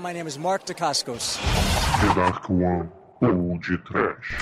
[0.00, 1.38] My name is Mark Dacascos.
[2.00, 2.90] The Dark One,
[3.22, 4.34] ou de trash.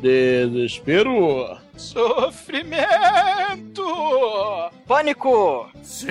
[0.00, 1.58] Desespero.
[1.76, 3.65] Sofrimento!
[4.86, 5.68] Pânico!
[5.82, 6.06] Sim,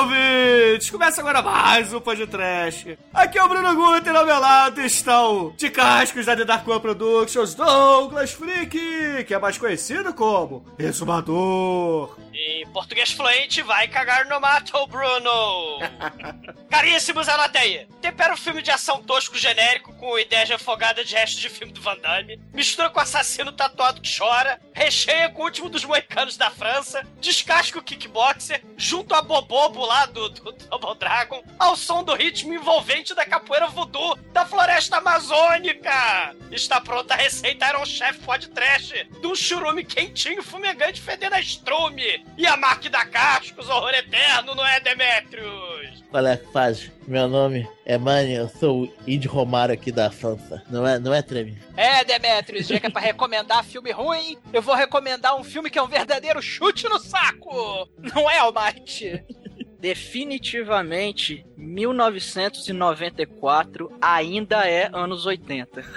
[0.00, 0.88] ouvintes!
[0.90, 2.98] Começa agora mais um podcast.
[3.12, 6.66] Aqui é o Bruno Guter, ao meu lado está o de cascos da The Dark
[6.66, 12.16] One Productions, Douglas Freak, que é mais conhecido como Exumador.
[12.32, 15.78] Em português fluente, vai cagar no mato, Bruno!
[16.70, 17.86] Caríssimos, anota aí.
[18.00, 21.72] Tempera um filme de ação tosco genérico com ideia de afogada de resto de filme
[21.72, 26.36] do Van Damme, mistura com assassino tatuado que chora, recheia com o último dos moicanos
[26.36, 27.82] da França, descasca o
[28.14, 33.26] kickboxer, junto a Bobobo lá do, do Double Dragon, ao som do ritmo envolvente da
[33.26, 36.34] capoeira voodoo da floresta amazônica.
[36.50, 38.20] Está pronta a receita Iron Chef
[38.54, 42.24] Trash de um churume quentinho fumegante fedendo a estrume.
[42.38, 46.04] E a marca da Cascos, horror eterno, não é, Demetrius?
[46.10, 46.92] Qual é a fase?
[47.06, 50.62] Meu nome é Mani, eu sou o Id Romário aqui da França.
[50.70, 51.58] Não é, não é Treme?
[51.76, 55.78] É, Demetrius, já que é pra recomendar filme ruim, eu vou recomendar um filme que
[55.78, 57.88] é um verdadeiro chute no saco!
[57.98, 59.22] Não é, Almighty?
[59.78, 65.84] Definitivamente, 1994 ainda é anos 80.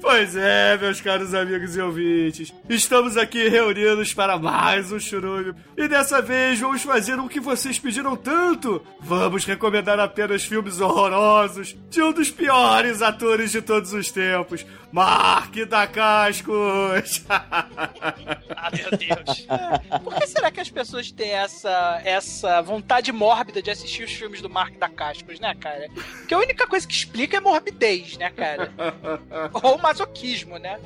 [0.00, 2.54] Pois é, meus caros amigos e ouvintes.
[2.68, 5.54] Estamos aqui reunidos para mais um churume.
[5.76, 8.84] E dessa vez vamos fazer o que vocês pediram tanto.
[9.00, 15.54] Vamos recomendar apenas filmes horrorosos de um dos piores atores de todos os tempos, Mark
[15.68, 17.24] da Cascos.
[17.28, 19.46] Ah, meu Deus.
[20.02, 24.40] Por que será que as pessoas têm essa, essa vontade mórbida de assistir os filmes
[24.40, 25.88] do Mark da Cascos, né, cara?
[25.94, 28.72] Porque a única coisa que explica é morbidez, né, cara?
[29.62, 30.78] Ou masoquismo, né?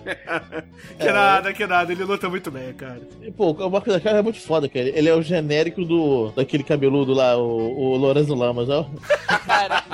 [0.99, 1.93] que nada, que nada.
[1.93, 3.03] Ele luta muito bem, cara.
[3.21, 4.89] E, pô, o Marco da Cara é muito foda, cara.
[4.89, 8.89] Ele é o genérico do daquele cabeludo lá, o, o Lorenzo Lamas, ó.
[9.47, 9.85] Cara,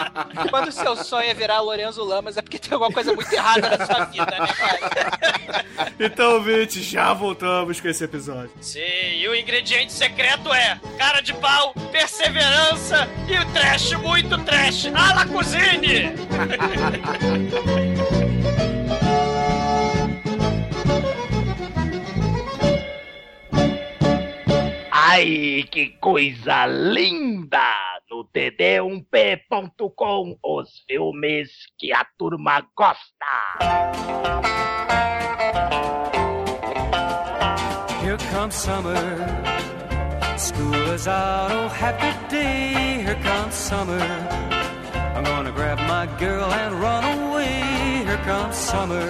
[0.50, 3.76] quando o seu sonho é virar Lorenzo Lamas é porque tem alguma coisa muito errada
[3.76, 5.64] na sua vida, né, cara?
[5.98, 8.50] Então, ouvintes, já voltamos com esse episódio.
[8.60, 14.86] Sim, e o ingrediente secreto é cara de pau, perseverança e o trash, muito trash.
[14.86, 16.12] A la cuisine!
[25.10, 27.62] Ai, que coisa linda!
[28.10, 32.98] No td1p.com, os filmes que a turma gosta.
[38.02, 39.57] Here comes summer.
[40.38, 43.02] School is out, oh happy day.
[43.02, 43.98] Here comes summer.
[45.16, 48.04] I'm gonna grab my girl and run away.
[48.06, 49.08] Here comes summer.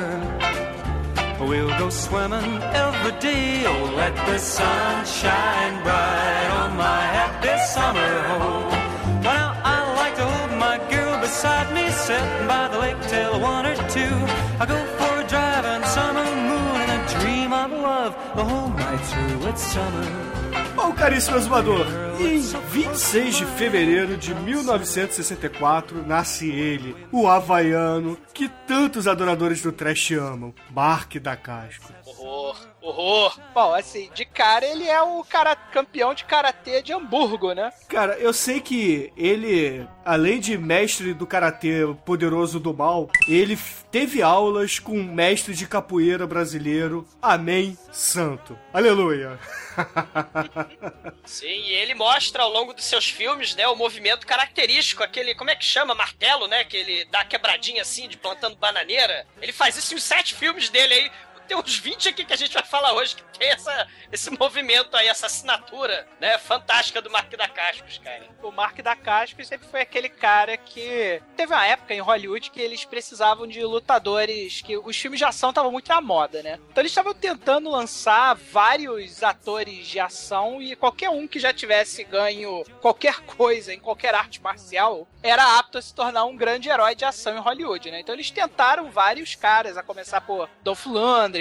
[1.38, 3.66] We'll go swimming every day.
[3.66, 9.22] Oh, let the sun shine bright on my happy summer home.
[9.22, 13.66] Well, I like to hold my girl beside me, sitting by the lake till one
[13.66, 14.16] or two.
[14.58, 18.70] I go for a drive in summer moon and I dream of love the whole
[18.70, 19.48] night through.
[19.50, 20.47] It's summer.
[20.74, 21.86] Bom, caríssimo exumador,
[22.20, 30.12] em 26 de fevereiro de 1964 nasce ele, o havaiano que tantos adoradores do trash
[30.12, 31.92] amam, Mark da Casco.
[32.04, 33.38] Horror, horror.
[33.54, 37.72] Bom, assim, de cara ele é o cara campeão de karatê de Hamburgo, né?
[37.88, 43.58] Cara, eu sei que ele, além de mestre do karatê poderoso do mal, ele
[43.90, 48.58] teve aulas com um mestre de capoeira brasileiro, Amém Santo.
[48.72, 49.38] Aleluia.
[51.24, 55.50] Sim, e ele mostra ao longo dos seus filmes, né, o movimento característico, aquele, como
[55.50, 55.94] é que chama?
[55.94, 56.64] Martelo, né?
[56.64, 59.26] Que ele dá quebradinha assim, de plantando bananeira.
[59.40, 61.10] Ele faz isso em sete filmes dele aí.
[61.48, 64.94] Tem uns 20 aqui que a gente vai falar hoje que tem essa, esse movimento
[64.94, 66.36] aí, essa assinatura, né?
[66.36, 68.22] Fantástica do Mark da Cascos, cara.
[68.42, 72.60] O Mark da Cascos sempre foi aquele cara que teve uma época em Hollywood que
[72.60, 76.58] eles precisavam de lutadores, que os filmes de ação estavam muito na moda, né?
[76.70, 82.04] Então eles estavam tentando lançar vários atores de ação e qualquer um que já tivesse
[82.04, 86.94] ganho qualquer coisa em qualquer arte marcial era apto a se tornar um grande herói
[86.94, 88.00] de ação em Hollywood, né?
[88.00, 91.37] Então eles tentaram vários caras, a começar por Dolph Lundgren,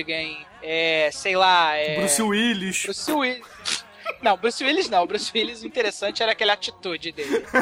[0.61, 1.97] é, sei lá, é...
[1.97, 2.83] Bruce Willis.
[2.83, 3.87] Bruce Willis.
[4.21, 5.05] Não, Bruce Willis não.
[5.05, 7.45] Bruce Willis, o interessante era aquela atitude dele.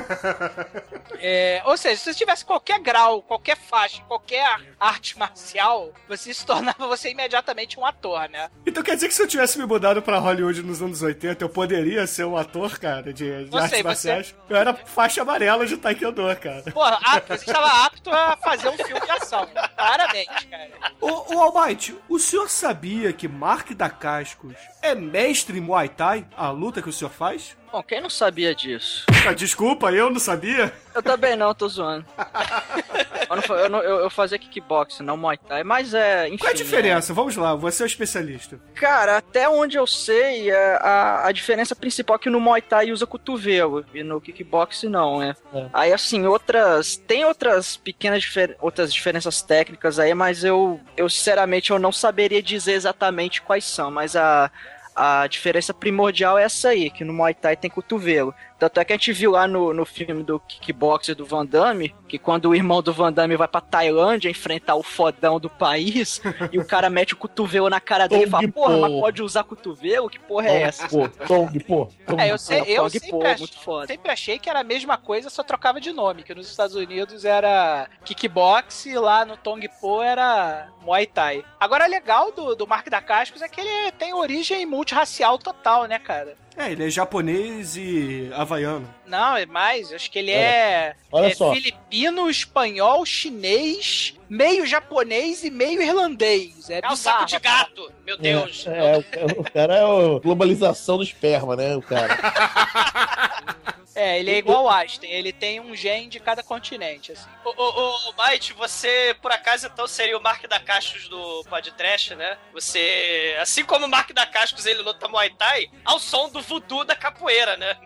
[1.17, 4.45] É, ou seja, se você tivesse qualquer grau, qualquer faixa, qualquer
[4.87, 8.49] arte marcial, você se tornava você imediatamente um ator, né?
[8.65, 11.49] Então quer dizer que se eu tivesse me mudado pra Hollywood nos anos 80, eu
[11.49, 14.35] poderia ser um ator, cara, de, de Você, artes você- marciais?
[14.49, 16.63] Eu era faixa amarela de Taekwondo, cara.
[16.71, 19.47] Porra, apto, você estava apto a fazer um filme de ação.
[19.75, 20.69] Claramente, cara.
[21.01, 26.25] Ô, ô Almighty, o senhor sabia que Mark da Cascos é mestre em Muay Thai,
[26.35, 27.55] a luta que o senhor faz?
[27.75, 29.05] Bom, quem não sabia disso?
[29.27, 30.71] Ah, desculpa, eu não sabia.
[30.93, 32.05] Eu também não, tô zoando.
[33.29, 36.29] eu, não, eu, não- eu- eu fazia kickboxing, não Muay Thai, mas é.
[36.29, 37.13] Enfim, Qual é a diferença?
[37.13, 38.55] Vamos lá, você é o especialista.
[38.55, 42.61] é- cara, até onde eu sei, é, a, a diferença principal é que no Muay
[42.61, 45.35] Thai usa cotovelo e no kickboxing não, né?
[45.53, 45.65] É.
[45.73, 46.95] Aí, assim, outras.
[46.95, 52.41] Tem outras pequenas difer- outras diferenças técnicas aí, mas eu, eu sinceramente eu não saberia
[52.41, 54.49] dizer exatamente quais são, mas a.
[54.95, 58.33] A diferença primordial é essa aí, que no Muay Thai tem cotovelo.
[58.57, 61.93] Tanto é que a gente viu lá no, no filme do kickboxer do Van Damme,
[62.07, 66.21] que quando o irmão do Van Damme vai pra Tailândia enfrentar o fodão do país,
[66.51, 68.81] e o cara mete o cotovelo na cara dele e fala, porra, Po.
[68.81, 70.09] mas pode usar cotovelo?
[70.09, 70.87] Que porra é essa?
[70.87, 71.89] Pô, Tong, pô.
[72.07, 73.87] Tong, É, eu sei, eu Tong sempre, Po, ach- muito foda.
[73.87, 77.25] sempre achei que era a mesma coisa, só trocava de nome, que nos Estados Unidos
[77.25, 81.43] era kickbox e lá no Tong Po era Muay Thai.
[81.59, 85.99] Agora, legal do, do Mark da Cascos é que ele tem origem multirracial total, né,
[85.99, 86.35] cara?
[86.57, 88.87] É, ele é japonês e havaiano.
[89.05, 91.53] Não, é mais, acho que ele é, Olha é só.
[91.53, 96.69] filipino, espanhol, chinês, meio japonês e meio irlandês.
[96.69, 98.65] É, É um saco de gato, meu Deus.
[98.67, 101.75] É, é, o- o cara é a globalização do esperma, né?
[101.75, 102.17] O cara.
[103.95, 107.29] É, ele é igual o Einstein, ele tem um gene de cada continente, assim.
[107.45, 111.45] Ô, ô, ô, ô, Might, você, por acaso, então, seria o Mark da Cascos do
[111.45, 112.37] podcast, né?
[112.51, 116.83] Você, assim como o Mark da Cascos, ele luta Muay Thai, ao som do voodoo
[116.83, 117.77] da capoeira, né?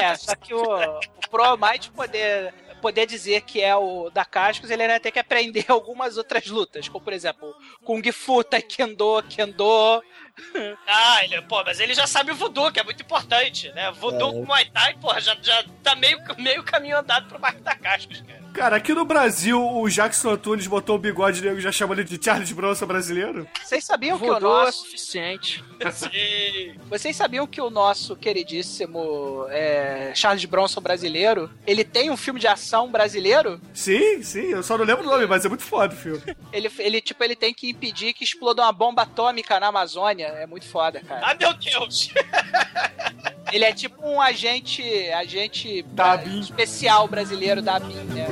[0.00, 4.70] É, só que o, o Pro Might poder, poder dizer que é o da Cascos,
[4.70, 10.02] ele vai ter que aprender algumas outras lutas, como por exemplo, Kung Fu, Taekwondo, Kendo.
[10.86, 13.90] Ah, ele, pô, mas ele já sabe o voodoo, que é muito importante, né?
[13.92, 14.32] Voodoo É.
[14.32, 18.20] com Muay Thai, porra, já, já tá meio, meio caminho andado pro Mark da Cascos,
[18.22, 18.46] cara.
[18.56, 22.04] Cara, aqui no Brasil, o Jackson Antunes botou o bigode negro e já chamou ele
[22.04, 23.46] de Charles Bronson brasileiro?
[23.62, 25.62] Vocês sabiam que o é nosso, suficiente.
[25.92, 26.74] Sim.
[26.88, 32.46] vocês sabiam que o nosso queridíssimo é, Charles Bronson brasileiro, ele tem um filme de
[32.46, 33.60] ação brasileiro?
[33.74, 36.22] Sim, sim, eu só não lembro o nome, mas é muito foda o filme.
[36.50, 40.25] Ele, ele tipo, ele tem que impedir que exploda uma bomba atômica na Amazônia.
[40.26, 41.20] É muito foda, cara.
[41.24, 42.10] Ah, meu Deus!
[43.52, 44.82] Ele é tipo um agente,
[45.12, 48.26] agente Da especial brasileiro da ABIN, né?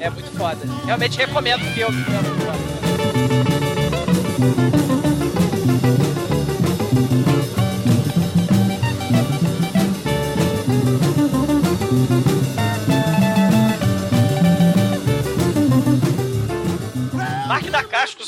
[0.00, 0.60] É muito foda.
[0.86, 2.02] Realmente recomendo o filme.
[2.02, 3.47] É muito foda.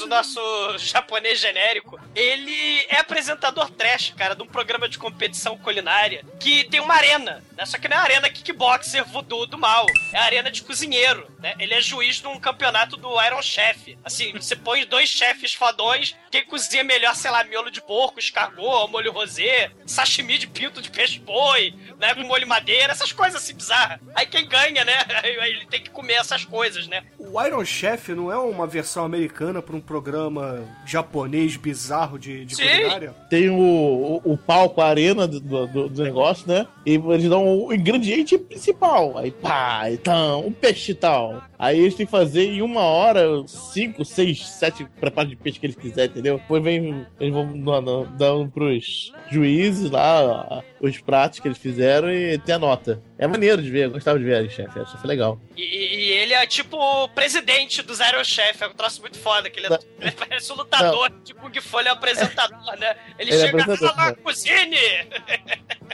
[0.00, 5.56] Cascos, o nosso japonês genérico, ele é apresentador trash, cara, de um programa de competição
[5.58, 7.66] culinária que tem uma arena, né?
[7.66, 11.54] Só que não é arena kickboxer voodoo do mal, é arena de cozinheiro, né?
[11.58, 13.98] Ele é juiz num campeonato do Iron Chef.
[14.04, 18.90] Assim, você põe dois chefes fodões, quem cozinha melhor, sei lá, miolo de porco, escargot,
[18.90, 22.14] molho rosé, sashimi de pinto de peixe-boi, né?
[22.14, 24.00] Com molho madeira, essas coisas assim bizarras.
[24.14, 24.98] Aí quem ganha, né?
[25.22, 27.04] Aí ele tem que comer essas coisas, né?
[27.18, 32.54] O Iron Chef não é uma versão americana pra um programa japonês bizarro de, de
[32.54, 33.12] culinária?
[33.28, 36.64] Tem o, o, o palco, a arena do, do, do negócio, né?
[36.86, 39.18] E eles dão o ingrediente principal.
[39.18, 41.42] Aí pá, então, o peixe e tal.
[41.58, 45.66] Aí eles têm que fazer em uma hora, cinco, seis, sete preparos de peixe que
[45.66, 46.38] eles quiserem, entendeu?
[46.38, 52.38] Depois vem, eles vão dando, dando pros juízes lá os pratos que eles fizeram e
[52.38, 53.02] tem a nota.
[53.20, 54.80] É maneiro de ver, eu gostava de ver, chefe.
[54.80, 55.38] Acho que foi legal.
[55.54, 59.50] E, e ele é tipo o presidente dos Iron Chef, é um troço muito foda,
[59.50, 62.96] que ele, é, ele parece um lutador de Kung Fu, ele é o apresentador, né?
[63.18, 64.16] Ele, Ele é chega apresentador, lá, né?
[64.24, 65.06] cozinhe!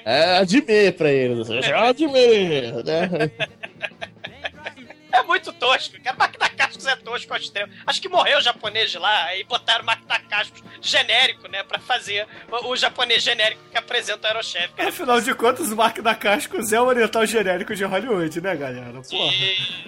[0.04, 1.50] É Admir pra eles.
[1.50, 3.30] É Admir, né?
[5.16, 6.16] É muito tosco, cara.
[6.16, 7.72] Máquina Cascos é tosco ao extremo.
[7.86, 11.62] Acho que morreu o japonês de lá e botaram Máquina Cascos genérico, né?
[11.62, 14.74] Pra fazer o, o japonês genérico que apresenta o Aerochef.
[14.74, 14.88] cara.
[14.88, 19.00] Afinal de contas, o Mark da Cascos é o oriental genérico de Hollywood, né, galera?
[19.02, 19.32] Porra.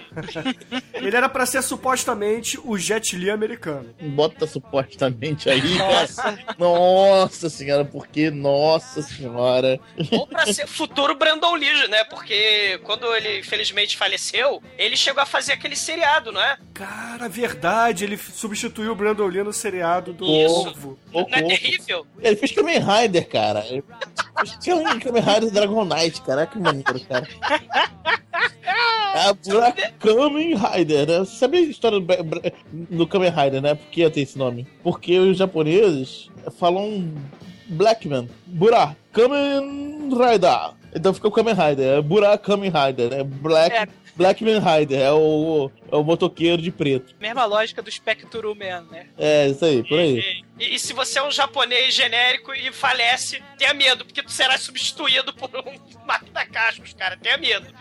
[0.93, 3.93] Ele era pra ser supostamente o Jet Li americano.
[4.01, 6.07] Bota supostamente aí, cara.
[6.57, 9.79] Nossa senhora, porque, nossa senhora.
[10.11, 12.03] Ou pra ser futuro Brandon Lee, né?
[12.05, 16.57] Porque quando ele infelizmente faleceu, ele chegou a fazer aquele seriado, não é?
[16.73, 20.63] Cara, verdade, ele substituiu o Brandon Lee no seriado do Isso.
[20.65, 20.99] Corvo.
[21.13, 21.47] Ô, Não é corpo.
[21.49, 22.07] terrível?
[22.19, 23.65] Ele fez Kamen Rider, cara.
[23.67, 23.83] Ele-
[24.61, 26.45] Tinha um Kamen Rider Dragon Knight, cara.
[26.47, 27.27] Que maneiro, cara.
[29.13, 31.19] É a Black Kamen Rider, né?
[31.19, 31.99] Você sabe a história
[32.71, 33.75] do Kamen Rider, né?
[33.75, 34.67] Por que tem esse nome?
[34.83, 37.11] Porque os japoneses falam
[37.67, 38.29] Blackman.
[38.45, 38.95] Burá.
[39.11, 40.73] Kamen Rider.
[40.95, 41.97] Então fica o Kamen Rider.
[41.97, 43.23] É Burá Kamen Rider, né?
[43.23, 43.87] Black, É.
[44.19, 44.99] Blackman Rider.
[44.99, 47.15] É o, é o motoqueiro de preto.
[47.19, 49.07] Mesma lógica do Spectrum Man, né?
[49.17, 50.19] É, isso aí, por aí.
[50.19, 54.31] E, e- e se você é um japonês genérico e falece, tenha medo, porque tu
[54.31, 57.15] será substituído por um Mark Cascos, cara.
[57.17, 57.65] Tenha medo.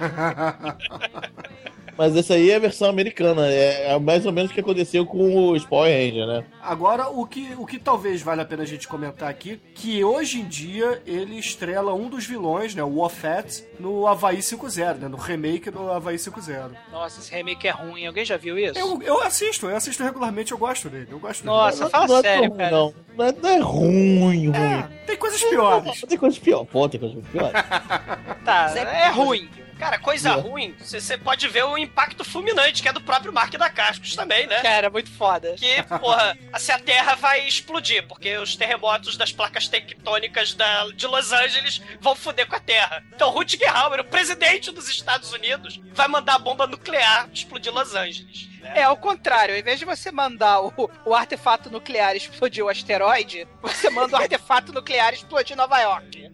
[1.98, 3.48] Mas essa aí é a versão americana.
[3.48, 6.44] É, é mais ou menos o que aconteceu com o Power Ranger, né?
[6.62, 10.40] Agora, o que, o que talvez vale a pena a gente comentar aqui, que hoje
[10.40, 15.16] em dia ele estrela um dos vilões, né, o Wofat, no Havaí 5.0, né, no
[15.16, 18.06] remake do Havaí 5.0 Nossa, esse remake é ruim.
[18.06, 18.78] Alguém já viu isso?
[18.78, 21.90] Eu, eu assisto, eu assisto regularmente, eu gosto dele, eu gosto Nossa, dele.
[21.90, 22.70] fala não é tão sério, ruim, cara.
[22.70, 22.94] não.
[23.16, 24.56] Não é, não é ruim, ruim.
[24.56, 26.00] É, tem coisas piores.
[26.02, 26.64] Tem coisa pior.
[26.64, 27.50] Pô, tem coisa pior.
[28.44, 29.48] Tá, é ruim.
[29.78, 30.32] Cara, coisa É.
[30.34, 34.46] ruim, você pode ver o impacto fulminante, que é do próprio Mark da Cascos também,
[34.46, 34.60] né?
[34.60, 35.54] Cara, muito foda.
[35.56, 41.06] Que, porra, se a Terra vai explodir, porque os terremotos das placas tectônicas da, de
[41.06, 43.02] Los Angeles vão foder com a Terra.
[43.14, 47.94] Então, Rutger Hauer, o presidente dos Estados Unidos, vai mandar a bomba nuclear explodir Los
[47.94, 48.48] Angeles.
[48.62, 53.46] É, ao contrário, ao invés de você mandar o, o artefato nuclear explodir o asteroide,
[53.62, 56.30] você manda o artefato nuclear explodir Nova York.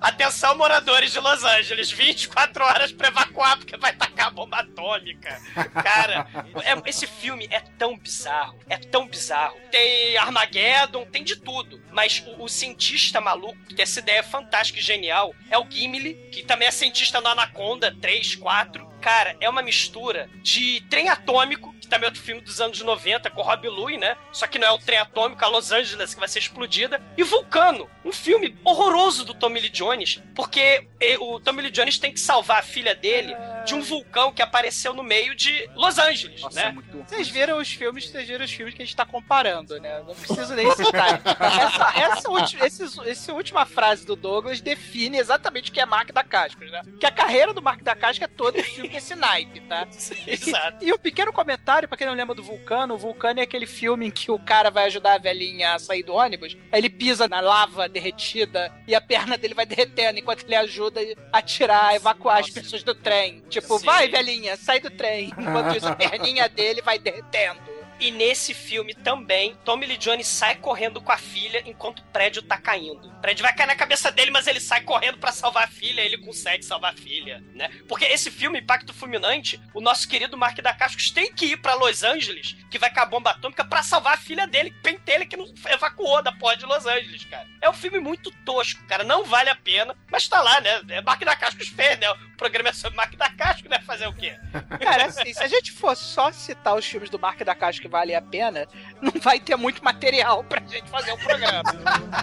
[0.00, 5.40] Atenção, moradores de Los Angeles, 24 horas pra evacuar, porque vai tacar a bomba atômica.
[5.82, 6.26] Cara,
[6.62, 9.56] é- esse filme é tão bizarro, é tão bizarro.
[9.70, 11.82] Tem Armageddon, tem de tudo.
[11.90, 16.14] Mas o, o cientista maluco, que tem essa ideia fantástica e genial, é o Gimli,
[16.32, 18.87] que também é cientista no Anaconda 3, 4.
[19.00, 23.30] Cara, é uma mistura de trem atômico, que também é outro filme dos anos 90,
[23.30, 24.16] com Rob Louie, né?
[24.32, 27.00] Só que não é o trem atômico, a Los Angeles, que vai ser explodida.
[27.16, 30.86] E Vulcano, um filme horroroso do Tommy Lee Jones, porque
[31.20, 33.34] o Tommy Lee Jones tem que salvar a filha dele
[33.66, 36.68] de um vulcão que apareceu no meio de Los Angeles, Nossa, né?
[36.68, 36.98] é muito.
[37.08, 40.02] Vocês viram os filmes, vocês viram os filmes que a gente tá comparando, né?
[40.06, 41.20] Não preciso nem citar.
[41.24, 46.10] essa, essa, ulti- esses- essa última frase do Douglas define exatamente o que é Mark
[46.12, 46.82] da Cascos, né?
[46.98, 49.86] Que a carreira do Mark da Cascos é todo filme desse naipe, tá?
[50.26, 50.84] Exato.
[50.84, 54.06] E o pequeno comentário, pra quem não lembra do Vulcano, o Vulcano é aquele filme
[54.06, 57.28] em que o cara vai ajudar a velhinha a sair do ônibus, aí ele pisa
[57.28, 61.00] na lava derretida e a perna dele vai derretendo enquanto ele ajuda
[61.32, 63.42] a tirar, a evacuar as pessoas do trem.
[63.48, 63.86] Tipo, Sim.
[63.86, 65.32] vai velhinha, sai do trem.
[65.36, 67.77] Enquanto isso, a perninha dele vai derretendo.
[68.00, 72.42] E nesse filme também, Tommy Lee Jones sai correndo com a filha enquanto o prédio
[72.42, 73.08] tá caindo.
[73.08, 76.00] O prédio vai cair na cabeça dele, mas ele sai correndo pra salvar a filha,
[76.00, 77.68] ele consegue salvar a filha, né?
[77.88, 81.74] Porque esse filme, Impacto Fulminante, o nosso querido Mark da Cascos tem que ir pra
[81.74, 85.36] Los Angeles, que vai cair a bomba atômica, pra salvar a filha dele, pentelha que
[85.36, 87.48] não evacuou da porra de Los Angeles, cara.
[87.60, 90.82] É um filme muito tosco, cara, não vale a pena, mas tá lá, né?
[90.88, 92.08] É Mark da Cascos fez, né?
[92.10, 93.80] O programa é sobre Mark da Cascos, né?
[93.80, 94.38] Fazer o quê?
[94.80, 97.92] Cara, assim, se a gente for só citar os filmes do Mark da Cascos que
[97.92, 98.68] vale a pena,
[99.00, 101.62] não vai ter muito material pra gente fazer o um programa.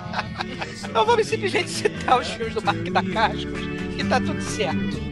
[0.88, 3.60] então vamos simplesmente citar os filmes do Parque da Cascos
[3.98, 5.03] e tá tudo certo.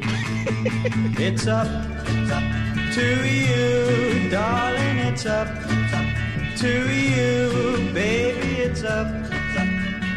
[1.20, 1.68] it's up,
[2.08, 2.44] it's up
[2.94, 6.06] to you, darling, it's up, it's up
[6.58, 9.68] to you, baby, it's up, it's up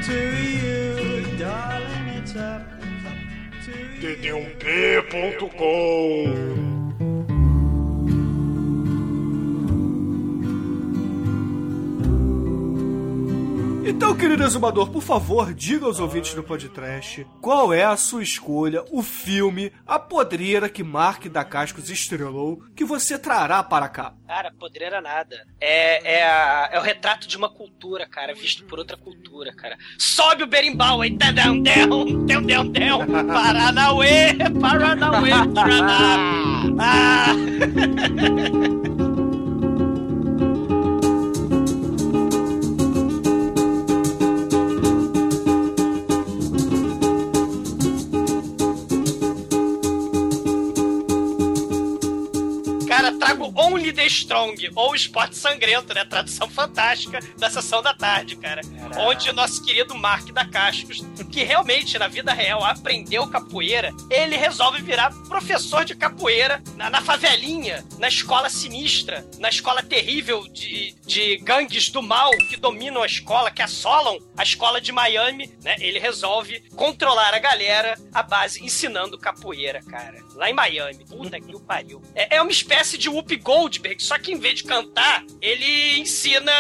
[0.05, 2.63] to you, darling, it's up.
[3.07, 3.17] up
[4.01, 4.47] dd1p.com
[13.89, 18.83] Então, querido exumador, por favor, diga aos ouvintes do podcast qual é a sua escolha,
[18.91, 24.13] o filme, a podreira que Mark da Cascos estrelou, que você trará para cá.
[24.27, 25.47] Cara, podreira nada.
[25.61, 29.77] É, é, a- é o retrato de uma cultura, cara, visto por outra cultura, cara.
[29.99, 36.17] Sobe o berimbau aí, tadão, dão, dão, dão, dão, Paranauê, Paranauê, Paraná.
[36.79, 37.33] Ah,
[53.57, 56.05] o Only the Strong, ou Esporte Sangrento, né?
[56.05, 58.61] Tradução fantástica da sessão da tarde, cara.
[58.99, 64.37] Onde o nosso querido Mark da Cascos, que realmente na vida real aprendeu capoeira, ele
[64.37, 70.97] resolve virar professor de capoeira na, na favelinha, na escola sinistra, na escola terrível de,
[71.07, 75.77] de gangues do mal que dominam a escola, que assolam a escola de Miami, né?
[75.79, 80.19] Ele resolve controlar a galera à base ensinando capoeira, cara.
[80.35, 81.05] Lá em Miami.
[81.07, 82.03] Puta que o pariu.
[82.15, 85.99] É, é uma espécie de Whoop Gold Lindbergh, só que em vez de cantar, ele
[85.99, 86.53] ensina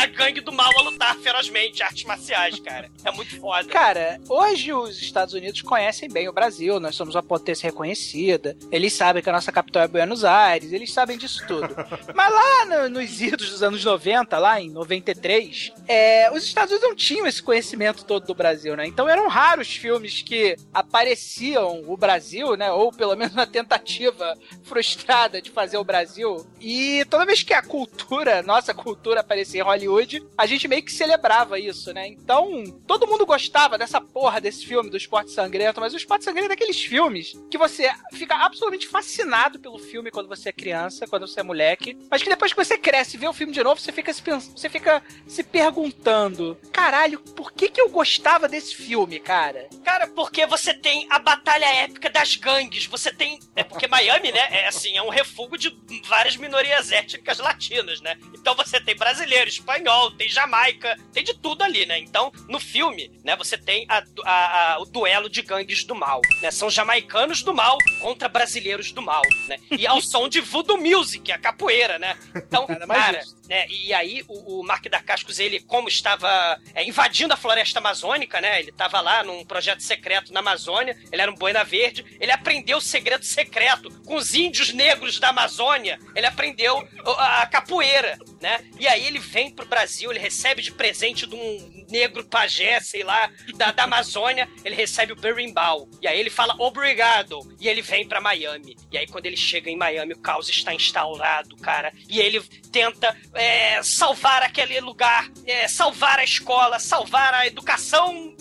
[0.00, 2.90] a gangue do mal a lutar ferozmente, artes marciais, cara.
[3.04, 3.68] É muito foda.
[3.68, 8.92] Cara, hoje os Estados Unidos conhecem bem o Brasil, nós somos uma potência reconhecida, eles
[8.92, 11.68] sabem que a nossa capital é Buenos Aires, eles sabem disso tudo.
[12.14, 16.88] Mas lá no- nos idos dos anos 90, lá em 93, é, os Estados Unidos
[16.88, 18.86] não tinham esse conhecimento todo do Brasil, né?
[18.86, 22.70] Então eram raros filmes que apareciam o Brasil, né?
[22.72, 26.35] Ou pelo menos uma tentativa frustrada de fazer o Brasil.
[26.60, 30.92] E toda vez que a cultura, nossa cultura aparecia em Hollywood, a gente meio que
[30.92, 32.06] celebrava isso, né?
[32.06, 36.46] Então, todo mundo gostava dessa porra desse filme, do esporte sangrento, mas o esporte sangrento
[36.46, 41.26] é daqueles filmes que você fica absolutamente fascinado pelo filme quando você é criança, quando
[41.26, 43.80] você é moleque, mas que depois que você cresce e vê o filme de novo,
[43.80, 49.18] você fica se, você fica se perguntando: caralho, por que, que eu gostava desse filme,
[49.20, 49.68] cara?
[49.84, 53.38] Cara, porque você tem a batalha épica das gangues, você tem.
[53.54, 58.16] É porque Miami, né, é assim, é um refúgio de várias minorias étnicas latinas, né?
[58.32, 61.98] Então você tem brasileiro, espanhol, tem Jamaica, tem de tudo ali, né?
[61.98, 66.22] Então, no filme, né, você tem a- a- a- o duelo de gangues do mal,
[66.40, 66.50] né?
[66.50, 69.58] São jamaicanos do mal contra brasileiros do mal, né?
[69.72, 72.16] E ao som de voodoo music, a capoeira, né?
[72.34, 73.20] Então, cara.
[73.48, 73.66] Né?
[73.68, 78.40] E aí o, o Mark da Cascos, ele, como estava é, invadindo a floresta amazônica,
[78.40, 78.60] né?
[78.60, 82.78] Ele estava lá num projeto secreto na Amazônia, ele era um boina verde, ele aprendeu
[82.78, 88.64] o segredo secreto com os índios negros da Amazônia, ele aprendeu a, a capoeira, né?
[88.78, 93.02] E aí ele vem pro Brasil, ele recebe de presente de um negro pajé, sei
[93.02, 95.88] lá, da, da Amazônia, ele recebe o berimbau.
[96.00, 97.38] E aí ele fala obrigado.
[97.60, 98.76] E ele vem pra Miami.
[98.90, 101.92] E aí quando ele chega em Miami, o caos está instaurado, cara.
[102.08, 102.40] E ele
[102.72, 108.34] tenta é, salvar aquele lugar, é, salvar a escola, salvar a educação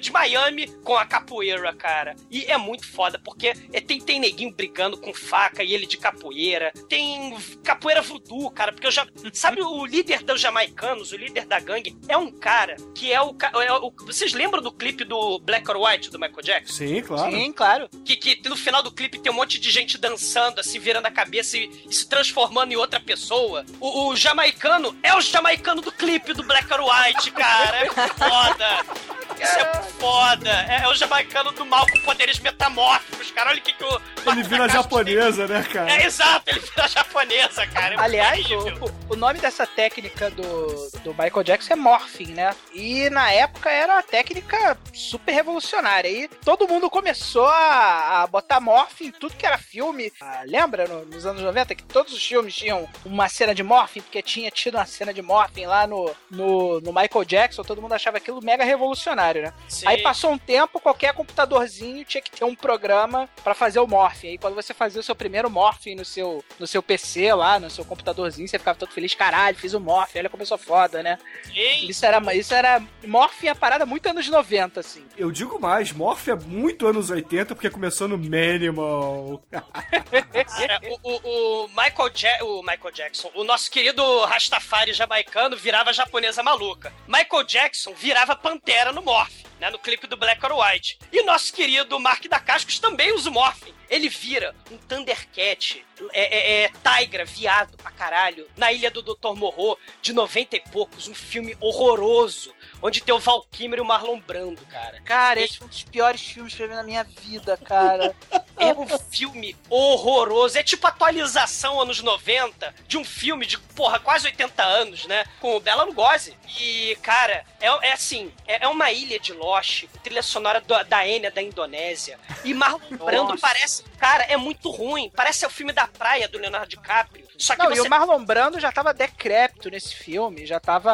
[0.00, 2.16] de Miami com a capoeira, cara.
[2.30, 5.96] E é muito foda, porque é, tem, tem neguinho brigando com faca e ele de
[5.96, 6.72] capoeira.
[6.88, 9.06] Tem capoeira voodoo, cara, porque eu já.
[9.32, 13.36] Sabe o líder dos jamaicanos, o líder da gangue, é um cara que é o.
[13.62, 16.72] é o- vocês lembram do clipe do Black or White do Michael Jackson?
[16.74, 17.30] Sim, claro.
[17.32, 17.88] Sim, claro.
[18.04, 21.10] que, que no final do clipe tem um monte de gente dançando, assim, virando a
[21.10, 23.64] cabeça e, e se transformando em outra pessoa.
[23.80, 27.76] O, o jamaicano é o jamaicano do clipe do Black or White, cara.
[27.78, 29.10] É muito foda.
[29.50, 30.50] Isso é foda.
[30.68, 33.50] É, é o jamaicano do mal com poderes metamórficos, cara.
[33.50, 34.00] Olha o que, que o.
[34.26, 35.90] Ele vira japonesa, né, cara?
[35.92, 37.94] É exato, ele vira japonesa, cara.
[37.94, 42.54] É Aliás, o, o nome dessa técnica do, do Michael Jackson é morphing, né?
[42.74, 46.08] E na época era uma técnica super revolucionária.
[46.08, 50.12] E todo mundo começou a, a botar morphing em tudo que era filme.
[50.20, 54.00] Ah, lembra no- nos anos 90 que todos os filmes tinham uma cena de morphing?
[54.02, 57.62] Porque tinha tido uma cena de morphing lá no, no, no Michael Jackson.
[57.62, 59.52] Todo mundo achava aquilo mega revolucionário, né?
[59.68, 59.86] Sim.
[59.88, 64.28] Aí passou um tempo, qualquer computadorzinho tinha que ter um programa pra fazer o morphing.
[64.28, 67.70] Aí quando você fazia o seu primeiro morphing no seu, no seu PC lá, no
[67.70, 71.02] seu computadorzinho, você ficava todo feliz, caralho, fiz o morphing, olha como eu sou foda,
[71.02, 71.18] né?
[71.44, 71.88] Sim.
[71.88, 75.04] Isso era, isso era morphing é a parada muito anos 90, assim.
[75.16, 79.42] Eu digo mais, Morph é muito anos 80, porque começou no Minimal.
[79.50, 85.92] Cara, o, o- o Michael Ja- o Michael Jackson, o nosso querido Rastafari jamaicano virava
[85.92, 86.92] japonesa maluca.
[87.06, 89.49] Michael Jackson virava pantera no off.
[89.60, 90.98] Né, no clipe do Black or White.
[91.12, 93.68] E nosso querido Mark da Cascos também usa o Morph.
[93.90, 99.34] Ele vira um Thundercat, é, é, é Tigra, viado pra caralho, na ilha do Dr.
[99.34, 103.84] Morro, de 90 e poucos, um filme horroroso, onde tem o Val Kilmer e o
[103.84, 105.00] Marlon Brando, cara.
[105.02, 108.14] Cara, esse foi um dos piores filmes que eu vi na minha vida, cara.
[108.60, 110.58] É um filme horroroso.
[110.58, 115.24] É tipo atualização anos 90 de um filme de, porra, quase 80 anos, né?
[115.40, 116.36] Com o Bela Lugosi.
[116.58, 121.06] E, cara, é, é assim, é, é uma ilha de Lost, trilha sonora do- da
[121.06, 122.18] Enya da Indonésia.
[122.44, 123.82] E Marlon Brando parece...
[123.98, 125.10] Cara, é muito ruim.
[125.14, 127.28] Parece o filme da praia do Leonardo DiCaprio.
[127.36, 127.86] Só que Não, e você...
[127.86, 130.90] o Marlon Brando já tava decrépito nesse filme, já tava.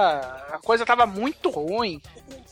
[0.50, 2.00] A coisa tava muito ruim.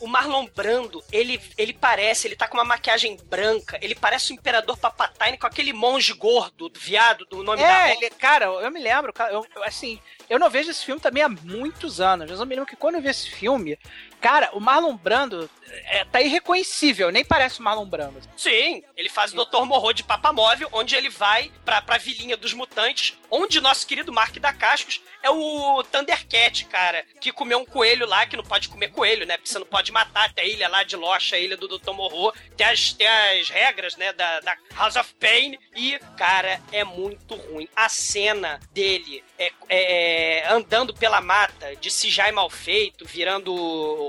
[0.00, 4.34] O Marlon Brando, ele, ele parece, ele tá com uma maquiagem branca, ele parece o
[4.34, 8.70] Imperador Papatine com aquele monge gordo, do viado, do nome da É, ele, cara, eu
[8.70, 12.46] me lembro, eu, assim, eu não vejo esse filme também há muitos anos, mas eu
[12.46, 13.78] me lembro que quando eu vi esse filme,
[14.24, 18.22] cara, o Marlon Brando é, tá irreconhecível, nem parece o Marlon Brando.
[18.34, 19.66] Sim, ele faz o Dr.
[19.66, 24.36] Morro de Papamóvel, onde ele vai pra, pra vilinha dos mutantes, onde nosso querido Mark
[24.38, 28.88] da Cascos é o Thundercat, cara, que comeu um coelho lá, que não pode comer
[28.88, 29.36] coelho, né?
[29.36, 31.92] Porque você não pode matar até a ilha lá de Lost, a ilha do Dr.
[31.92, 32.32] Morro.
[32.56, 35.58] Tem as, tem as regras, né, da, da House of Pain.
[35.74, 37.66] E, cara, é muito ruim.
[37.74, 43.54] A cena dele é, é- é, andando pela mata, de Cijai mal feito, virando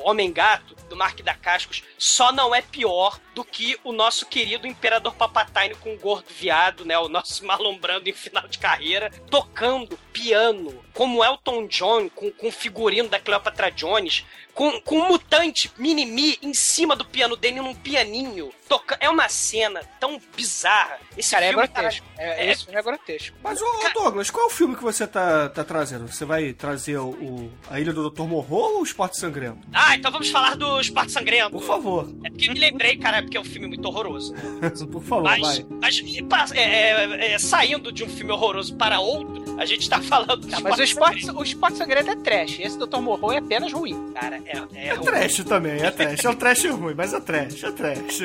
[0.03, 5.15] homem-gato do Mark da Cascos, só não é pior do que o nosso querido Imperador
[5.15, 6.97] Papatine com o gordo viado, né?
[6.99, 12.51] O nosso malombrando em final de carreira, tocando piano, como Elton John, com, com o
[12.51, 17.75] figurino da Cleopatra Jones, com, com um mutante mini-mi em cima do piano dele num
[17.75, 18.51] pianinho.
[18.69, 18.95] Toca...
[19.01, 20.97] É uma cena tão bizarra.
[21.17, 22.05] Esse Cara, é filme, grotesco.
[22.17, 23.37] É, é- Isso é grotesco.
[23.43, 26.07] Mas, ô, ô, Douglas, qual é o filme que você tá, tá trazendo?
[26.07, 28.23] Você vai trazer o, o- A Ilha do Dr.
[28.23, 29.59] Morro ou o Esporte Sangrento?
[29.73, 31.51] Ah, então vamos falar do Esporte Sangrento.
[31.51, 32.09] Por favor.
[32.35, 34.33] Porque me lembrei, cara, porque é um filme muito horroroso.
[34.91, 35.65] Por favor, Mas, vai.
[35.79, 40.37] mas é, é, é, saindo de um filme horroroso para outro, a gente tá falando
[40.37, 42.59] do Tá, mas o esporte, o esporte sangrento é trash.
[42.59, 42.97] Esse Dr.
[42.99, 44.11] Morro é apenas ruim.
[44.13, 45.05] Cara, é, é, É ruim.
[45.05, 46.23] trash também, é trash.
[46.25, 48.19] É um trash ruim, mas é trash, é trash.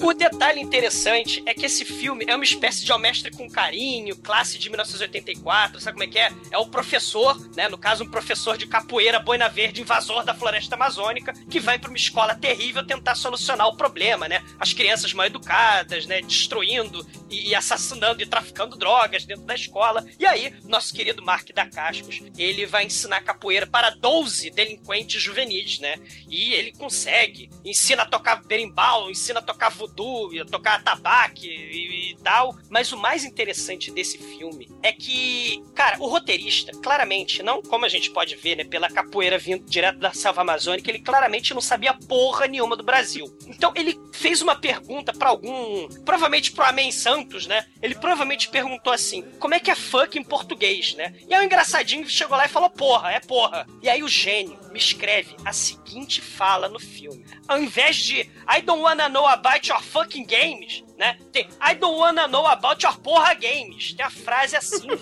[0.00, 4.16] O detalhe interessante é que esse filme é uma espécie de Ao Mestre com Carinho,
[4.16, 6.30] classe de 1984, sabe como é que é?
[6.50, 10.74] É o professor, né, no caso um professor de capoeira, boina verde, invasor da floresta
[10.74, 14.42] amazônica, que vai para uma escola terrível tentar solucionar o problema, né?
[14.58, 20.04] As crianças mal educadas, né, destruindo e, e assassinando e traficando drogas dentro da escola.
[20.18, 25.78] E aí, nosso querido Mark da Cascos, ele vai ensinar capoeira para 12 delinquentes juvenis,
[25.78, 25.96] né?
[26.28, 32.12] E ele consegue, ensina a tocar berimbau, ensina a tocar voodoo, a tocar tabaque e,
[32.12, 32.56] e tal.
[32.68, 37.88] Mas o mais interessante desse filme é que, cara, o roteirista, claramente, não como a
[37.88, 41.94] gente pode ver, né, pela capoeira vindo direto da selva amazônica, ele claramente não sabia
[41.94, 43.26] porra nenhuma do Brasil.
[43.46, 47.66] Então ele fez uma pergunta pra algum, provavelmente pro Amém Santos, né?
[47.82, 49.74] Ele provavelmente perguntou assim: como é que é
[50.14, 51.14] fuck em português, né?
[51.28, 53.66] E aí o engraçadinho chegou lá e falou: porra, é porra.
[53.82, 58.62] E aí o gênio me escreve a seguinte fala no filme: ao invés de I
[58.62, 61.18] don't wanna know about your fucking games, né?
[61.32, 63.92] Tem I don't wanna know about your porra games.
[63.94, 64.86] Tem a frase assim.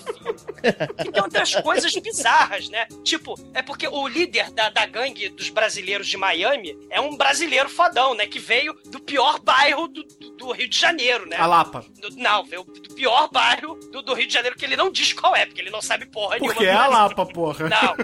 [1.05, 2.87] E tem outras coisas bizarras, né?
[3.03, 7.69] Tipo, é porque o líder da, da gangue dos brasileiros de Miami é um brasileiro
[7.69, 8.27] fodão, né?
[8.27, 10.03] Que veio do pior bairro do,
[10.39, 11.37] do- Rio de Janeiro, né?
[11.37, 11.85] A Lapa.
[12.17, 15.35] Não, veio do pior bairro do, do Rio de Janeiro, que ele não diz qual
[15.35, 16.53] é, porque ele não sabe porra nenhuma.
[16.53, 16.87] Porque é a.
[16.87, 17.69] Lapa, porra.
[17.69, 17.97] Não,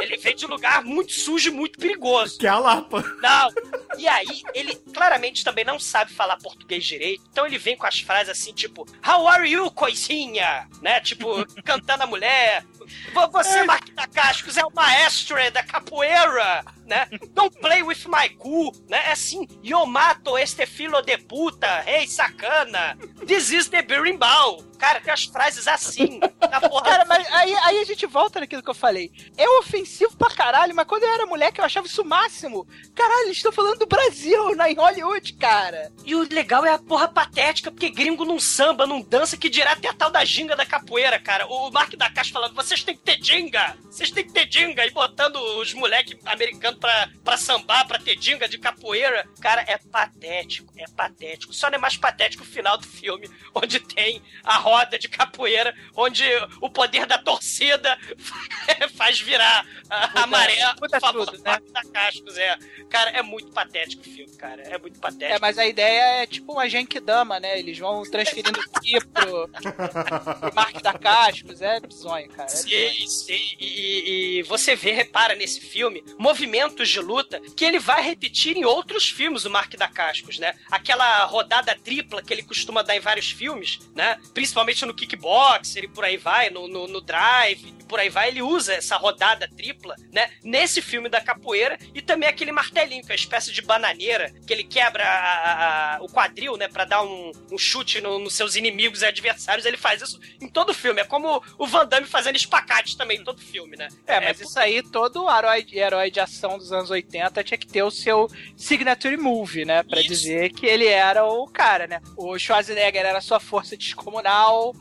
[0.00, 2.38] ele veio de um lugar muito sujo e muito perigoso.
[2.38, 3.02] Que é a Lapa.
[3.20, 3.50] Não.
[3.98, 7.22] E aí, ele claramente também não sabe falar português direito.
[7.30, 10.68] Então ele vem com as frases assim, tipo, How are you, coisinha?
[10.82, 11.00] Né?
[11.00, 12.64] Tipo, cantando a mulher.
[13.12, 17.06] Vo- Você, Mark da Cascos, é o maestro da capoeira, né?
[17.30, 19.02] Don't play with my cu, né?
[19.08, 22.96] É assim, yo mato este filo de puta, rei sacana.
[23.26, 24.62] This is the berimbau.
[24.78, 26.18] Cara, tem as frases assim,
[26.50, 29.12] na porra Cara, mas aí, aí a gente volta naquilo que eu falei.
[29.36, 32.66] É ofensivo pra caralho, mas quando eu era moleque eu achava isso o máximo.
[32.94, 35.92] Caralho, eles estão falando do Brasil, na em Hollywood, cara.
[36.02, 39.72] E o legal é a porra patética, porque gringo não samba, não dança, que dirá
[39.72, 41.46] até a tal da ginga da capoeira, cara.
[41.46, 44.86] O Mark da Caixa falando, vocês têm que ter ginga, vocês têm que ter ginga,
[44.86, 49.28] e botando os moleques americanos pra, pra sambar, pra ter ginga de capoeira.
[49.40, 51.52] Cara, é patético, é patético.
[51.52, 55.74] Só não é mais patético o final do filme, onde tem a roda de capoeira,
[55.94, 56.24] onde
[56.60, 57.98] o poder da torcida
[58.96, 61.50] faz virar a, a maré a favor tudo, do né?
[61.50, 62.56] Mark da Cascos, é.
[62.88, 64.62] Cara, é muito patético o filme, cara.
[64.62, 65.32] É muito patético.
[65.32, 67.58] É, mas a ideia é tipo uma Genkidama, né?
[67.58, 71.60] Eles vão transferindo aqui pro, pro Mark da Cascos.
[71.60, 72.44] É bizonho, cara.
[72.44, 72.69] É sim.
[72.74, 78.56] E, e- e você vê, repara nesse filme, movimentos de luta que ele vai repetir
[78.56, 80.54] em outros filmes do Mark da Cascos, né?
[80.70, 84.18] Aquela rodada tripla que ele costuma dar em vários filmes, né?
[84.34, 88.40] Principalmente no Kickboxer e por aí vai, no, no, no Drive por aí vai, ele
[88.40, 90.30] usa essa rodada tripla, né?
[90.44, 94.52] Nesse filme da capoeira e também aquele martelinho, que é uma espécie de bananeira, que
[94.52, 96.68] ele quebra a- a- o quadril, né?
[96.68, 99.66] Pra dar um, um chute no- nos seus inimigos e adversários.
[99.66, 101.00] Ele faz isso em todo filme.
[101.00, 103.88] É como o Van Damme fazendo espacate também em todo filme, né?
[104.06, 107.82] É, mas isso aí, todo herói, herói de ação dos anos 80 tinha que ter
[107.82, 109.82] o seu signature move, né?
[109.82, 110.08] Pra Isso.
[110.10, 112.00] dizer que ele era o cara, né?
[112.16, 114.74] O Schwarzenegger era a sua força descomunal,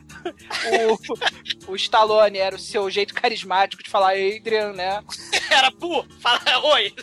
[1.67, 5.03] o, o Stallone era o seu jeito carismático de falar Adrian, né?
[5.49, 6.93] Era pu, fala oi.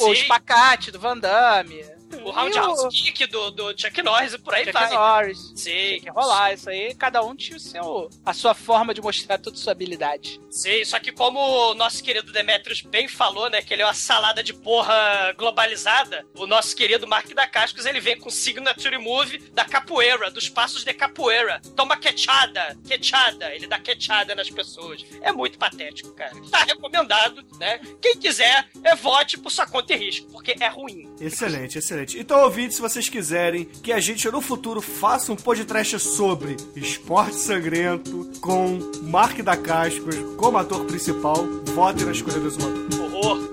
[0.00, 1.84] O espacate do Van Damme.
[2.24, 4.90] O Roundhouse o Kick do, do Chuck Norris e por aí Chuck vai.
[4.90, 5.52] Norris.
[5.54, 9.00] Sim, Tinha que rolar isso aí, cada um tinha o seu, a sua forma de
[9.00, 10.40] mostrar toda a sua habilidade.
[10.50, 13.94] Sim, só que como o nosso querido Demetrius bem falou, né, que ele é uma
[13.94, 19.38] salada de porra globalizada, o nosso querido Mark da Cascos, ele vem com signature move
[19.52, 21.60] da capoeira, dos passos de capoeira.
[21.76, 25.04] Toma quechada, quechada, ele dá quechada nas pessoas.
[25.22, 26.32] É muito patético, cara.
[26.50, 27.80] Tá recomendado, né?
[28.00, 31.12] Quem quiser, é vote por sua conta e risco, porque é ruim.
[31.20, 32.01] Excelente, excelente.
[32.02, 32.18] Gente.
[32.18, 37.36] Então, ouvintes, se vocês quiserem que a gente no futuro faça um podcast sobre esporte
[37.36, 41.36] sangrento com Mark da Cascos como ator principal,
[41.74, 42.82] votem na escolha do Zumador.
[43.14, 43.52] Horror.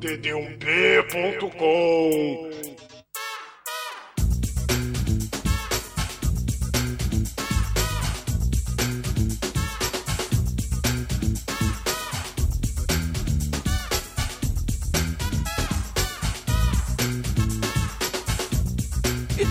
[0.00, 2.77] td1p.com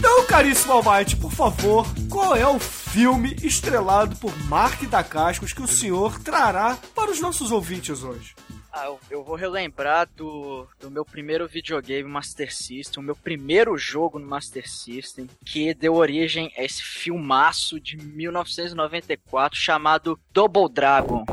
[0.10, 5.62] Então, caríssimo Almighty, por favor, qual é o filme estrelado por Mark da Cascos que
[5.62, 8.34] o senhor trará para os nossos ouvintes hoje?
[8.72, 13.78] Ah, eu, eu vou relembrar do, do meu primeiro videogame Master System, o meu primeiro
[13.78, 21.26] jogo no Master System, que deu origem a esse filmaço de 1994 chamado Double Dragon.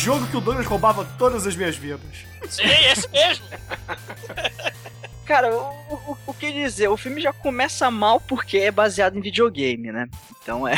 [0.00, 2.00] Jogo que o Douglas roubava todas as minhas vidas.
[2.48, 3.44] Sim, esse mesmo.
[5.30, 6.88] Cara, o, o, o que dizer?
[6.88, 10.08] O filme já começa mal porque é baseado em videogame, né?
[10.42, 10.74] Então é.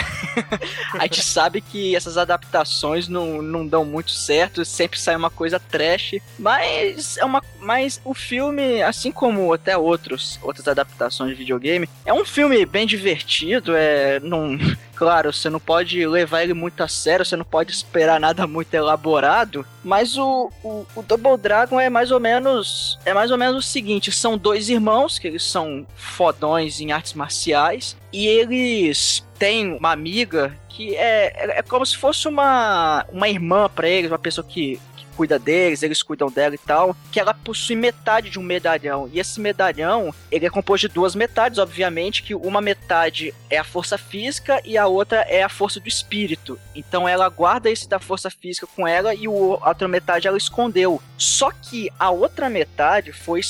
[0.93, 5.59] a gente sabe que essas adaptações não, não dão muito certo, sempre sai uma coisa
[5.59, 6.17] trash.
[6.39, 7.43] Mas é uma.
[7.61, 12.87] Mas o filme, assim como até outros, outras adaptações de videogame, é um filme bem
[12.87, 14.21] divertido, é.
[14.21, 14.59] Não,
[14.95, 18.75] claro, você não pode levar ele muito a sério, você não pode esperar nada muito
[18.75, 23.57] elaborado, mas o, o, o Double Dragon é mais ou menos é mais ou menos
[23.57, 29.75] o seguinte, são dois irmãos que eles são fodões em artes marciais e eles têm
[29.75, 34.19] uma amiga que é, é, é como se fosse uma, uma irmã pra eles, uma
[34.19, 34.81] pessoa que,
[35.13, 39.09] cuida deles, eles cuidam dela e tal, que ela possui metade de um medalhão.
[39.13, 43.65] E esse medalhão, ele é composto de duas metades, obviamente, que uma metade é a
[43.65, 46.59] força física e a outra é a força do espírito.
[46.75, 51.01] Então ela guarda esse da força física com ela e a outra metade ela escondeu.
[51.17, 53.41] Só que a outra metade foi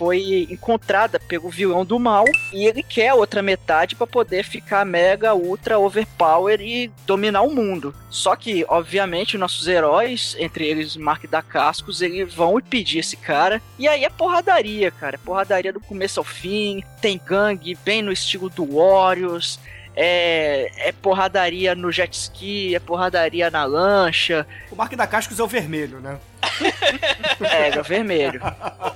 [0.00, 4.82] foi encontrada pelo vilão do mal e ele quer a outra metade para poder ficar
[4.82, 7.94] mega ultra overpower e dominar o mundo.
[8.08, 13.60] Só que, obviamente, nossos heróis, entre eles Mark da Cascos, eles vão impedir esse cara.
[13.78, 15.18] E aí é porradaria, cara.
[15.18, 16.82] Porradaria do começo ao fim.
[17.02, 19.60] Tem gangue bem no estilo do Warriors.
[19.94, 24.46] É, é porradaria no jet ski, é porradaria na lancha.
[24.70, 26.18] O Mark da Cascos é o vermelho, né?
[27.50, 28.40] É, é vermelho.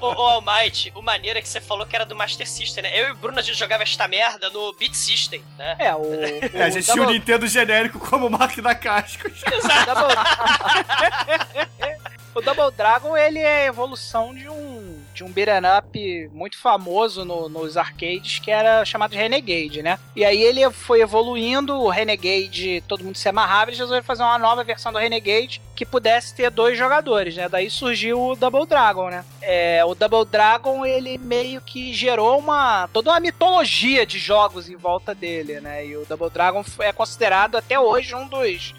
[0.00, 2.90] Ô, Almighty, o maneiro é que você falou que era do Master System, né?
[2.98, 5.76] Eu e o Bruno, a gente jogava esta merda no Beat System, né?
[5.78, 6.02] É, o.
[6.52, 9.42] É, a gente tinha o Nintendo genérico como Mark da Cascos.
[12.34, 17.24] O Double Dragon, ele é a evolução de um, de um beat'em up muito famoso
[17.24, 20.00] no- nos arcades, que era chamado de Renegade, né?
[20.16, 24.36] E aí ele foi evoluindo, o Renegade, todo mundo se amarrava, eles resolveram fazer uma
[24.36, 27.48] nova versão do Renegade que pudesse ter dois jogadores, né?
[27.48, 29.24] Daí surgiu o Double Dragon, né?
[29.40, 34.76] É, o Double Dragon, ele meio que gerou uma toda uma mitologia de jogos em
[34.76, 35.86] volta dele, né?
[35.86, 38.74] E o Double Dragon é considerado até hoje um dos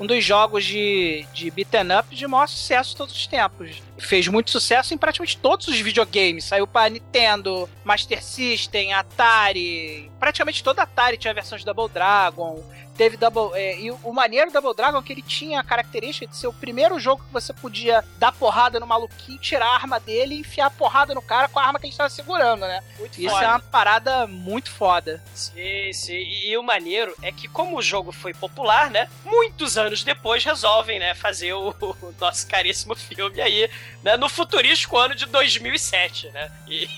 [0.00, 3.82] um dos jogos de, de beat'em up de maior sucesso de todos os tempos.
[4.00, 6.44] Fez muito sucesso em praticamente todos os videogames.
[6.44, 10.10] Saiu para Nintendo, Master System, Atari.
[10.18, 12.64] Praticamente toda Atari tinha versões de Double Dragon.
[13.00, 13.58] Teve Double.
[13.58, 16.48] é, e o maneiro do Double Dragon é que ele tinha a característica de ser
[16.48, 20.40] o primeiro jogo que você podia dar porrada no maluquinho, tirar a arma dele e
[20.40, 22.82] enfiar a porrada no cara com a arma que ele estava segurando, né?
[22.98, 23.46] Muito Isso foda.
[23.46, 25.22] é uma parada muito foda.
[25.34, 26.12] Sim, sim.
[26.12, 29.08] E, e o maneiro é que, como o jogo foi popular, né?
[29.24, 31.14] Muitos anos depois resolvem, né?
[31.14, 33.70] Fazer o, o nosso caríssimo filme aí,
[34.02, 34.16] né?
[34.16, 36.50] No futurístico ano de 2007, né?
[36.68, 36.88] E,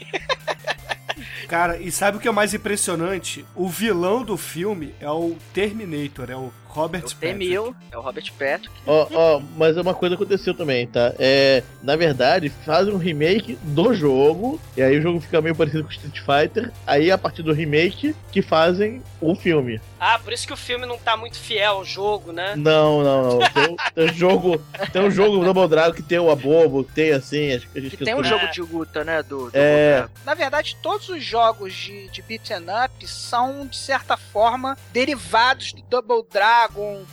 [1.49, 3.45] Cara, e sabe o que é mais impressionante?
[3.55, 7.09] O vilão do filme é o Terminator, é o Robert O.
[7.15, 8.71] T-1000 é o Robert Patrick.
[8.87, 11.13] Ó, ó, mas uma coisa aconteceu também, tá?
[11.19, 15.85] É, na verdade, fazem um remake do jogo, e aí o jogo fica meio parecido
[15.85, 16.73] com Street Fighter.
[16.87, 19.81] Aí, a partir do remake, que fazem o filme.
[20.01, 22.55] ah, por isso que o filme não tá muito fiel ao jogo, né?
[22.57, 23.39] Não, não, não.
[23.51, 24.63] Tem, um- tem jogo.
[24.93, 27.83] Tem um jogo Double Dragon que tem o Abobo, que tem assim, acho que a
[27.83, 29.23] gente Que tem um jogo de luta, né?
[29.23, 30.07] Do, do É.
[30.25, 35.83] Na verdade, todos os jogos de, de beat'em up são, de certa forma, derivados do
[35.83, 36.62] Double Dragon.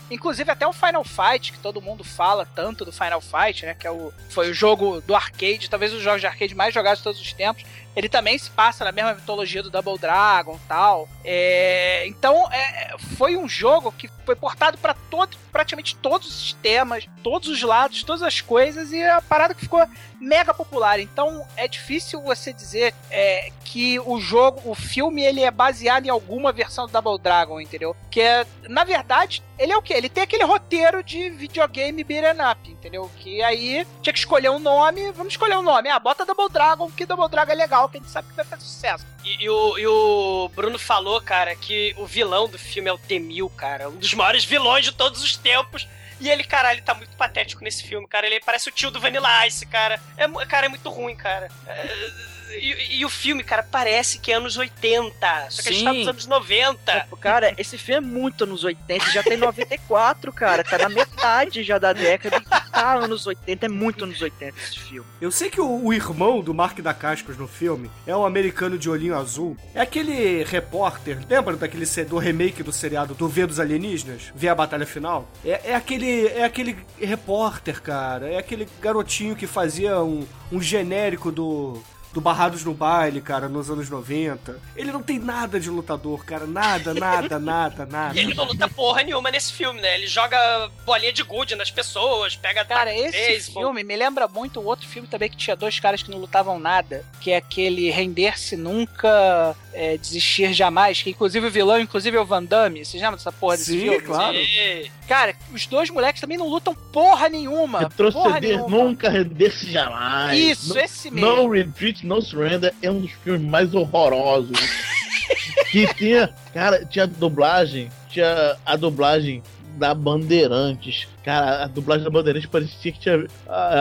[0.09, 3.73] Inclusive até o Final Fight, que todo mundo fala tanto do Final Fight, né?
[3.73, 6.99] Que é o, foi o jogo do arcade, talvez os jogos de arcade mais jogados
[6.99, 7.63] de todos os tempos.
[7.95, 11.09] ele também se passa na mesma mitologia do Double Dragon tal.
[11.23, 17.07] É, então, é, foi um jogo que foi portado para todo, praticamente todos os sistemas,
[17.23, 19.85] todos os lados, todas as coisas, e a parada que ficou
[20.19, 20.99] mega popular.
[20.99, 26.09] Então, é difícil você dizer é, que o jogo, o filme, ele é baseado em
[26.09, 27.95] alguma versão do Double Dragon, entendeu?
[28.09, 29.93] Que é, na verdade, ele é o quê?
[29.93, 33.09] Ele tem aquele roteiro de videogame beat'em up, entendeu?
[33.17, 35.89] Que aí tinha que escolher um nome, vamos escolher um nome.
[35.89, 38.45] Ah, bota Double Dragon, que Double Dragon é legal, que a gente sabe que vai
[38.45, 39.05] fazer sucesso.
[39.23, 42.97] E, e o, e o Bruno falou, cara, que o vilão do filme é o
[42.97, 43.89] Temil, cara.
[43.89, 45.87] Um dos maiores vilões de todos os tempos.
[46.19, 48.27] E ele, caralho, ele tá muito patético nesse filme, cara.
[48.27, 49.99] Ele parece o tio do Vanilla Ice, cara.
[50.17, 51.49] É, cara, é muito ruim, cara.
[51.65, 52.11] É,
[52.51, 55.47] e, e o filme, cara, parece que é anos 80.
[55.49, 55.99] Só que a gente tá Sim.
[55.99, 57.07] nos anos 90.
[57.19, 60.63] Cara, esse filme é muito anos 80, já tem 94, cara.
[60.63, 64.79] Tá na metade já da década e tá anos 80, é muito anos 80 esse
[64.79, 65.07] filme.
[65.21, 68.77] Eu sei que o, o irmão do Mark da Cascos no filme é um americano
[68.77, 69.55] de olhinho azul.
[69.73, 74.31] É aquele repórter, lembra daquele do remake do seriado do V dos Alienígenas?
[74.35, 75.27] Vê a batalha final?
[75.43, 78.27] É, é aquele é aquele repórter, cara.
[78.27, 81.81] É aquele garotinho que fazia um, um genérico do
[82.11, 84.59] do Barrados no Baile, cara, nos anos 90.
[84.75, 86.47] Ele não tem nada de lutador, cara.
[86.47, 88.15] Nada, nada, nada, nada.
[88.15, 89.95] E ele não luta porra nenhuma nesse filme, né?
[89.95, 90.37] Ele joga
[90.85, 93.63] bolinha de gude nas pessoas, pega Cara, esse beisebol.
[93.63, 96.59] filme me lembra muito o outro filme também que tinha dois caras que não lutavam
[96.59, 102.19] nada, que é aquele Render-se Nunca, é, Desistir Jamais, que inclusive o vilão, inclusive é
[102.19, 102.83] o Van Damme.
[102.85, 104.01] Vocês lembram dessa porra desse Sim, filme?
[104.01, 104.35] claro.
[104.35, 107.79] E- Cara, os dois moleques também não lutam porra nenhuma.
[107.79, 108.69] porra Retroceder, nenhuma.
[108.69, 110.37] nunca render-se jamais.
[110.37, 111.27] Isso, No- esse mesmo.
[111.35, 114.57] No Retreat, No Surrender é um dos filmes mais horrorosos.
[115.71, 119.41] que tinha, cara, tinha dublagem, tinha a dublagem
[119.77, 121.07] da Bandeirantes.
[121.23, 123.25] Cara, a dublagem da Bandeirantes parecia que tinha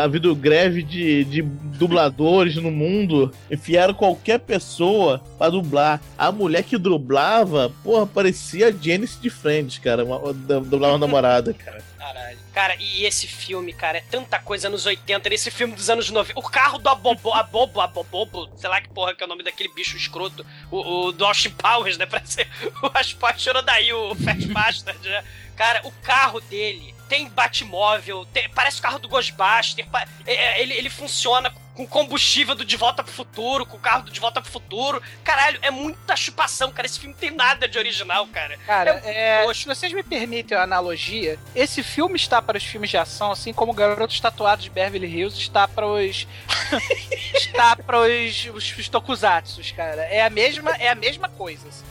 [0.02, 3.32] havido greve de, de dubladores no mundo.
[3.50, 6.00] Enfiaram qualquer pessoa pra dublar.
[6.16, 10.04] A mulher que dublava, porra, parecia a Janice de Friends, cara.
[10.04, 11.82] Uma, uma- dublava uma namorada, cara.
[11.98, 12.37] Caralho.
[12.58, 16.40] Cara, e esse filme, cara, é tanta coisa anos 80, nesse filme dos anos 90.
[16.40, 19.72] O carro do Abobo, Abobo, Abobobo, sei lá que porra que é o nome daquele
[19.72, 22.04] bicho escroto, o, o do Austin Powers, né?
[22.10, 22.48] Pra ser
[22.82, 25.22] o Aspar tirou daí o Fat Bastard, né?
[25.54, 29.86] Cara, o carro dele tem Batmóvel, tem- parece o carro do Ghostbuster,
[30.26, 34.02] é, é, ele, ele funciona com combustível do De Volta pro Futuro, com o carro
[34.02, 35.00] do De Volta pro Futuro.
[35.22, 36.86] Caralho, é muita chupação, cara.
[36.86, 38.58] Esse filme não tem nada de original, cara.
[38.66, 39.60] Cara, é, Poxa.
[39.60, 43.52] se vocês me permitem a analogia, esse filme está para os filmes de ação, assim
[43.52, 46.26] como Garotos Tatuados de Beverly Hills está para os.
[47.32, 50.02] está para os, os, os tokusatsus, cara.
[50.02, 51.68] É a mesma, é a mesma coisa.
[51.68, 51.84] assim.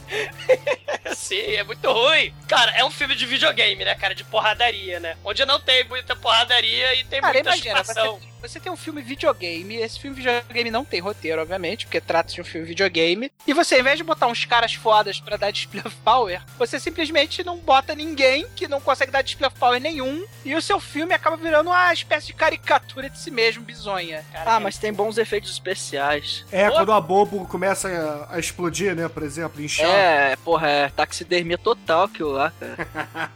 [1.15, 2.33] Sim, é muito ruim.
[2.45, 4.13] Cara, é um filme de videogame, né, cara?
[4.13, 5.15] De porradaria, né?
[5.23, 8.19] Onde não tem muita porradaria e tem Cara, muita imagina, chupação.
[8.19, 12.33] você, você tem um filme videogame, esse filme videogame não tem roteiro, obviamente, porque trata
[12.33, 15.51] de um filme videogame, e você, ao invés de botar uns caras fodas pra dar
[15.51, 19.79] display of power, você simplesmente não bota ninguém que não consegue dar display of power
[19.81, 24.23] nenhum, e o seu filme acaba virando uma espécie de caricatura de si mesmo, bizonha.
[24.31, 26.45] Cara, Ah, mas tem bons efeitos especiais.
[26.51, 26.75] É, Pô.
[26.77, 27.87] quando a Bobo começa
[28.29, 29.89] a, a explodir, né, por exemplo, inchar.
[29.89, 33.27] É, porra, é taxidermia total aquilo lá, cara.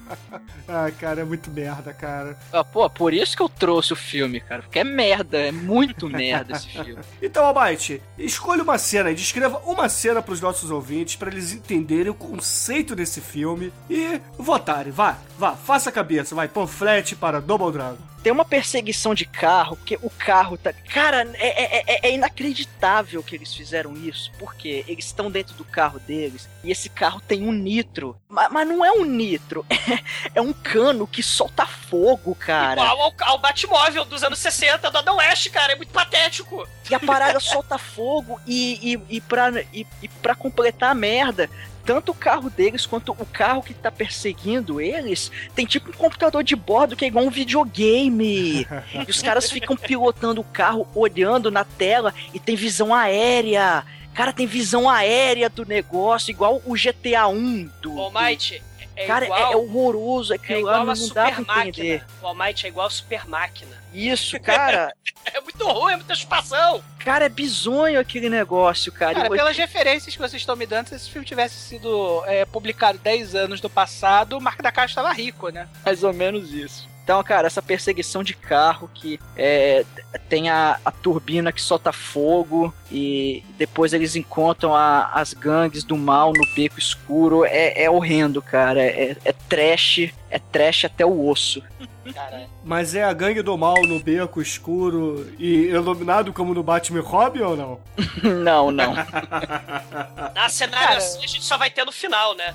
[0.72, 2.38] Ah, cara, é muito merda, cara.
[2.52, 4.62] Ah, Pô, por isso que eu trouxe o filme, cara.
[4.62, 6.98] Porque é merda, é muito merda esse filme.
[7.22, 12.10] Então, Almighty, escolha uma cena e descreva uma cena pros nossos ouvintes, pra eles entenderem
[12.10, 14.92] o conceito desse filme e votarem.
[14.92, 18.09] Vá, vá, faça a cabeça, vai, panflete para Double Dragon.
[18.22, 20.72] Tem uma perseguição de carro, porque o carro tá.
[20.72, 25.64] Cara, é, é- é- é inacreditável que eles fizeram isso, porque eles estão dentro do
[25.64, 28.16] carro deles e esse carro tem um nitro.
[28.28, 30.02] Ma- Mas, não é um nitro, é,
[30.34, 32.80] é um cano que solta fogo, cara.
[32.82, 35.72] Igual ao, ao Batmóvel dos anos 60 do Adam West, cara.
[35.72, 36.66] É muito patético.
[36.90, 41.48] E a parada solta fogo e, e, e, pra, e, e pra completar a merda.
[41.84, 46.42] Tanto o carro deles quanto o carro que tá perseguindo eles tem tipo um computador
[46.44, 48.66] de bordo que é igual um videogame.
[49.06, 53.84] e os caras ficam pilotando o carro, olhando na tela e tem visão aérea.
[54.14, 57.90] Cara, tem visão aérea do negócio, igual o GTA 1 do.
[57.90, 58.62] Do- Almighty
[59.02, 59.38] é Cara, igual...
[59.50, 61.98] é, é horroroso, É aquilo lá igual não, a não dá super pra entender.
[62.00, 62.06] máquina.
[62.22, 63.80] O Almighty é igual a super máquina.
[63.92, 64.92] Isso, cara,
[65.32, 66.82] É muito ruim, é muita chupação.
[66.98, 69.14] cara, é bizonho aquele negócio, cara.
[69.14, 72.98] Cara, pelas referências que vocês estão me dando, se esse filme tivesse sido é, publicado
[72.98, 75.68] 10 anos do passado, o Marco da Caixa estava rico, né?
[75.84, 76.88] Mais ou menos isso.
[77.10, 79.84] Então, cara, essa perseguição de carro que é,
[80.28, 85.96] tem a, a turbina que solta fogo e depois eles encontram a- as gangues do
[85.96, 88.80] mal no beco escuro é, é horrendo, cara.
[88.80, 91.60] É, é trash, é trash até o osso.
[92.14, 92.46] Caralho.
[92.64, 97.40] Mas é a gangue do mal no beco escuro e iluminado como no Batman Robin
[97.40, 97.80] ou não?
[98.22, 98.94] não, não.
[100.32, 102.54] Na cenário Cara- assim, a gente só vai ter no final, né?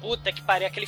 [0.00, 0.86] Puta que pariu, aquele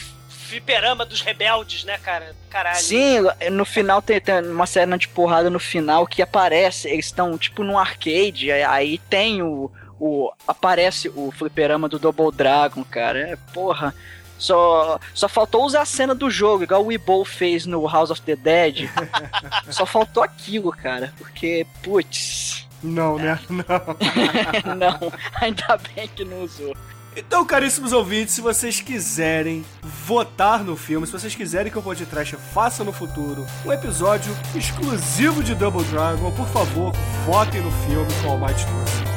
[0.50, 2.34] fliperama dos rebeldes, né, cara?
[2.50, 2.76] Caralho.
[2.76, 3.18] Sim,
[3.52, 7.62] no final tem, tem uma cena de porrada no final que aparece, eles estão tipo
[7.62, 13.20] num arcade, aí- tem o, o aparece o fliperama do Double Dragon, cara.
[13.30, 13.94] É, porra.
[14.38, 18.22] Só, só faltou usar a cena do jogo, igual o Weebo fez no House of
[18.22, 18.88] the Dead.
[19.70, 21.12] só faltou aquilo, cara.
[21.18, 23.38] Porque, putz, Não, né?
[23.50, 24.74] Não.
[24.74, 26.74] não, ainda bem que não usou.
[27.20, 32.34] Então, caríssimos ouvintes, se vocês quiserem votar no filme, se vocês quiserem que o podcast
[32.54, 36.94] faça no futuro um episódio exclusivo de Double Dragon, por favor,
[37.26, 39.10] votem no filme com o Almighty trouxe.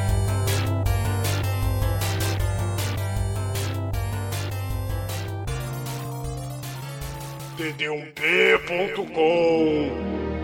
[7.56, 10.43] td1p.com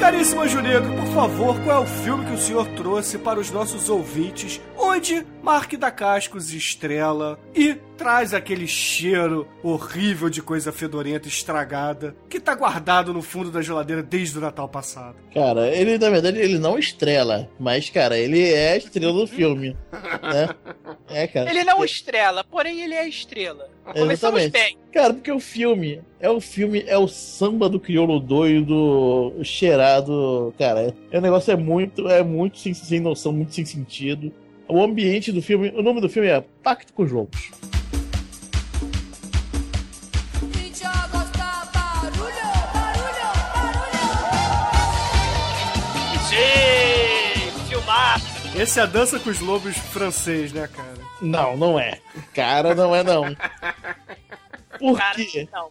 [0.00, 3.90] caríssima Junego, por favor, qual é o filme que o senhor trouxe para os nossos
[3.90, 12.16] ouvintes, onde Mark da Cascos estrela e traz aquele cheiro horrível de coisa fedorenta estragada
[12.28, 15.16] que tá guardado no fundo da geladeira desde o Natal passado?
[15.34, 19.76] Cara, ele, na verdade, ele não estrela, mas, cara, ele é a estrela do filme.
[19.92, 20.48] Né?
[21.08, 21.50] É, cara.
[21.50, 23.68] Ele não estrela, porém ele é estrela.
[23.84, 24.52] Começamos Exatamente.
[24.52, 24.78] bem.
[24.92, 30.94] Cara, porque o filme é o filme, é o samba do crioulo doido, cheirado, cara.
[31.10, 34.32] É, o negócio é muito, é muito sem, sem noção, muito sem sentido.
[34.70, 37.50] O ambiente do filme, o nome do filme é Pacto com os Lobos.
[48.56, 50.94] Esse é a dança com os lobos francês, né, cara?
[51.22, 51.98] Não, não é.
[52.34, 53.24] Cara, não é não.
[54.78, 55.48] Por Cara, quê?
[55.52, 55.70] não.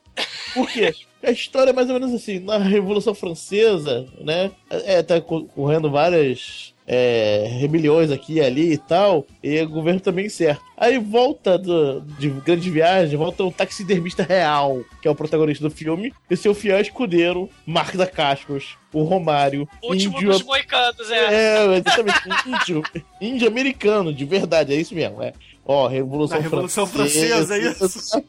[0.53, 0.93] Por quê?
[1.23, 4.51] A história é mais ou menos assim, na Revolução Francesa, né?
[4.69, 9.99] É, tá co- correndo várias é, rebeliões aqui e ali e tal, e o governo
[9.99, 10.59] também certo.
[10.75, 15.69] Aí volta do- de grande viagem, volta o taxidermista real, que é o protagonista do
[15.73, 21.33] filme, e seu fiel escudeiro, Mark da Cascos, o Romário, Último índio dos moicanos, é.
[21.35, 22.21] é, exatamente.
[22.27, 22.83] Um índio,
[23.21, 25.21] índio americano, de verdade, é isso mesmo.
[25.21, 25.31] É.
[25.63, 28.23] Ó, Revolução, Na Revolução Francesa, é isso?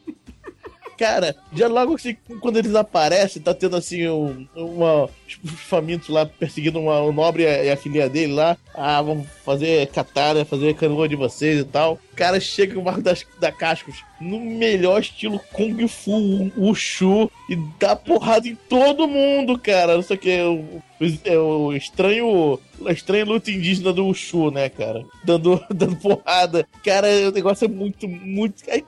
[1.01, 5.09] Cara, já logo assim, quando eles aparecem, tá tendo assim um, uma.
[5.43, 8.55] Os famintos lá perseguindo uma, o nobre e a, filha dele lá.
[8.71, 11.99] Ah, vamos fazer katana, fazer canoa de vocês e tal.
[12.13, 17.31] O cara chega com o Marco das, da Cascos no melhor estilo Kung Fu, Wushu,
[17.49, 19.95] e dá porrada em todo mundo, cara.
[19.95, 20.83] Não sei o que, é o,
[21.25, 22.59] é o estranho.
[22.85, 25.03] A estranha luta indígena do Wushu, né, cara?
[25.23, 26.67] Dando, dando porrada.
[26.83, 28.63] Cara, o negócio é muito, muito.
[28.69, 28.83] Aí,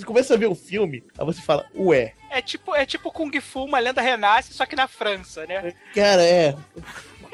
[0.00, 3.30] você começa a ver o filme, aí você fala, ué, É tipo, é tipo Kung
[3.40, 5.74] Fu, uma lenda renasce, só que na França, né?
[5.94, 6.54] cara, é.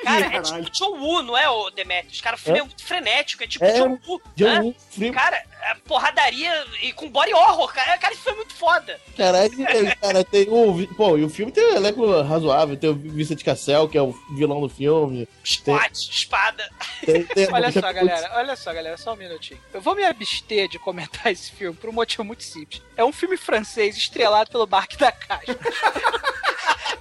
[0.06, 2.20] Cara, é tipo John Woo, não é, o Demetrius?
[2.20, 4.22] Cara, o filme é, muito frenético, é tipo É, John Woo.
[4.36, 4.60] John né?
[4.60, 7.98] Woo, filme, Cara, é porradaria e com body horror, cara.
[7.98, 9.00] Cara, isso foi muito foda.
[9.16, 10.86] caralho, é, cara, tem o.
[10.94, 14.12] Pô, e o filme tem um elenco razoável, tem o Vicente Cassel, que é o
[14.36, 15.28] vilão do filme.
[15.44, 16.70] Squat, espada.
[17.04, 19.60] Tem, tem Olha só, galera, olha só, galera, só um minutinho.
[19.72, 22.80] Eu vou me abster de comentar esse filme por um motivo muito simples.
[22.96, 25.58] É um filme francês estrelado pelo Mark da Caixa.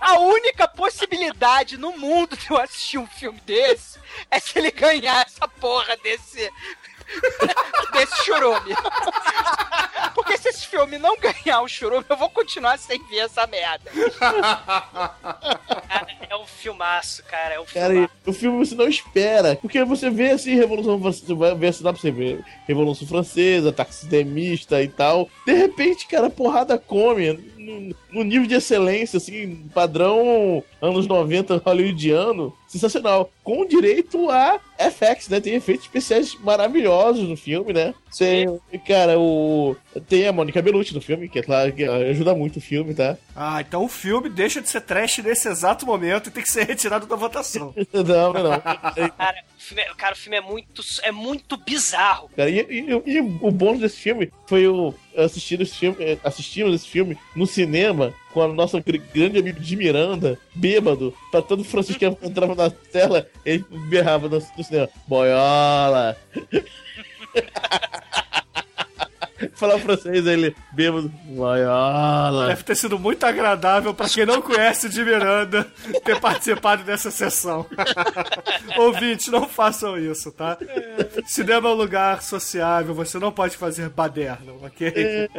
[0.06, 3.98] A única possibilidade no mundo de eu assistir um filme desse
[4.30, 6.48] é se ele ganhar essa porra desse.
[7.92, 8.76] desse churume.
[10.14, 13.92] Porque se esse filme não ganhar o churume, eu vou continuar sem ver essa merda.
[15.88, 17.56] Cara, é um filmaço, cara.
[17.56, 18.14] É um Cara, filmaço.
[18.26, 19.56] o filme você não espera.
[19.56, 23.72] Porque você vê assim, Revolução Francesa, você vai ver dá pra você ver Revolução Francesa,
[23.72, 25.30] taxidermista e tal.
[25.46, 27.55] De repente, cara, a porrada come.
[27.66, 33.32] No, no nível de excelência, assim, padrão anos 90 hollywoodiano, sensacional.
[33.44, 35.40] Com direito a FX, né?
[35.40, 37.94] Tem efeitos especiais maravilhosos no filme, né?
[38.18, 38.48] Tem,
[38.88, 39.76] cara, o.
[40.08, 43.18] Tem a Mônica Bellucci no filme, que é claro que ajuda muito o filme, tá?
[43.36, 46.66] Ah, então o filme deixa de ser trash nesse exato momento e tem que ser
[46.66, 47.74] retirado da votação.
[47.94, 48.60] Não, não, não.
[49.18, 52.30] Cara, o filme é, cara, o filme é muito, é muito bizarro.
[52.36, 56.76] Cara, e, e- e o bônus desse filme foi o assistir esse filme, eh, assistimos
[56.76, 61.64] esse filme no cinema com a nossa gr- grande amigo de Miranda, bêbado, pra todo
[61.64, 66.18] Francisco que entrava na tela, ele berrava no, no cinema, boiola!
[69.56, 71.12] Falar francês, ele bêbado.
[71.30, 72.48] Loyola.
[72.48, 75.68] Deve ter sido muito agradável pra quem não conhece de Miranda
[76.04, 77.66] ter participado dessa sessão.
[78.78, 80.58] Ouvintes, não façam isso, tá?
[81.28, 84.94] Cinema é um lugar sociável, você não pode fazer baderno, ok?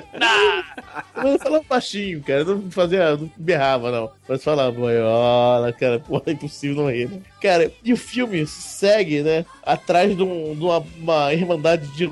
[1.17, 2.45] Eu falava baixinho, cara.
[2.45, 3.17] Não fazia.
[3.17, 4.11] Não berrava, não.
[4.29, 5.99] Mas falava, loyola, cara.
[6.01, 7.21] Porra, é impossível não rir, né?
[7.41, 9.45] Cara, e o filme segue, né?
[9.65, 12.09] Atrás de, um- de uma, uma irmandade de.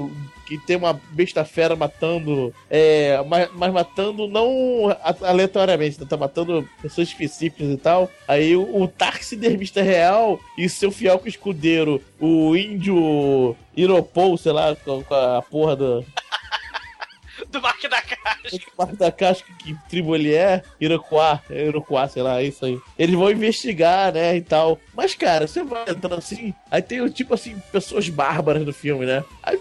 [0.47, 2.55] Que tem uma besta fera matando.
[2.71, 6.07] É, mas, mas matando não aleatoriamente, né?
[6.09, 8.11] tá matando pessoas específicas e tal.
[8.29, 15.03] Aí o, o taxidermista real e seu fiel escudeiro, o índio Iropou, sei lá, com,
[15.03, 16.05] com a porra do,
[17.51, 18.59] Do Mark da Caixa.
[18.77, 22.79] parte da casca que tribo ele é, Iroquois, é Iroquois, sei lá, é isso aí.
[22.99, 24.79] Eles vão investigar, né, e tal.
[24.95, 29.25] Mas, cara, você vai entrando assim, aí tem, tipo assim, pessoas bárbaras no filme, né?
[29.43, 29.59] Aí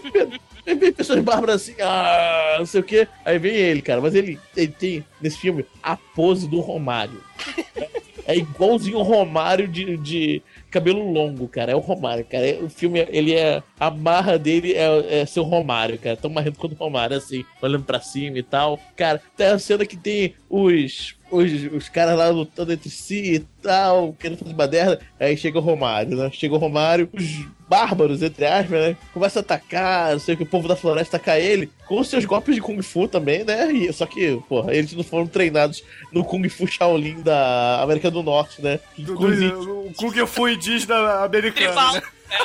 [0.66, 3.08] aí vem pessoas bárbaras assim, ah, não sei o quê.
[3.24, 7.22] Aí vem ele, cara, mas ele, ele tem, nesse filme, a pose do Romário.
[8.26, 10.42] É igualzinho o Romário de, de
[10.74, 11.72] cabelo longo, cara.
[11.72, 12.58] É o Romário, cara.
[12.62, 13.62] O filme, ele é.
[13.78, 16.16] A marra dele é, é ser o Romário, cara.
[16.16, 18.78] Tão marrento quanto o Romário, assim, olhando pra cima e tal.
[18.96, 21.14] Cara, tem a cena que tem os.
[21.30, 25.00] Os, os caras lá lutando entre si e tal, querendo fazer baderna.
[25.18, 26.30] Aí chega o Romário, né?
[26.32, 28.96] Chega o Romário, os bárbaros, entre aspas, né?
[29.12, 32.24] Começa a atacar, não sei o que, o povo da floresta atacar ele, com seus
[32.24, 33.72] golpes de Kung Fu também, né?
[33.72, 38.22] E, só que, porra, eles não foram treinados no Kung Fu Shaolin da América do
[38.22, 38.80] Norte, né?
[38.96, 41.94] Do, o Kung Fu indígena americano, Tribal.
[41.94, 42.02] né?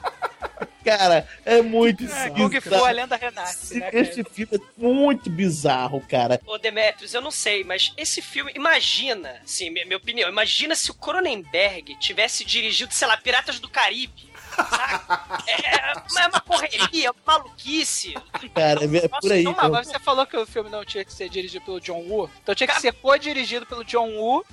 [0.84, 3.90] Cara, é muito É, Kung Fu, a lenda renasce, né?
[3.92, 6.40] Esse filme é muito bizarro, cara.
[6.46, 10.90] Ô, Demetrius, eu não sei, mas esse filme, imagina, sim, minha, minha opinião, imagina se
[10.90, 14.29] o Cronenberg tivesse dirigido, sei lá, Piratas do Caribe.
[15.48, 18.14] É, é uma correria, uma maluquice.
[18.54, 19.42] Cara, é por aí.
[19.42, 19.70] Então, então.
[19.72, 22.54] mas você falou que o filme não tinha que ser dirigido pelo John Woo, então
[22.56, 24.46] tinha que ser co-dirigido pelo John Woo.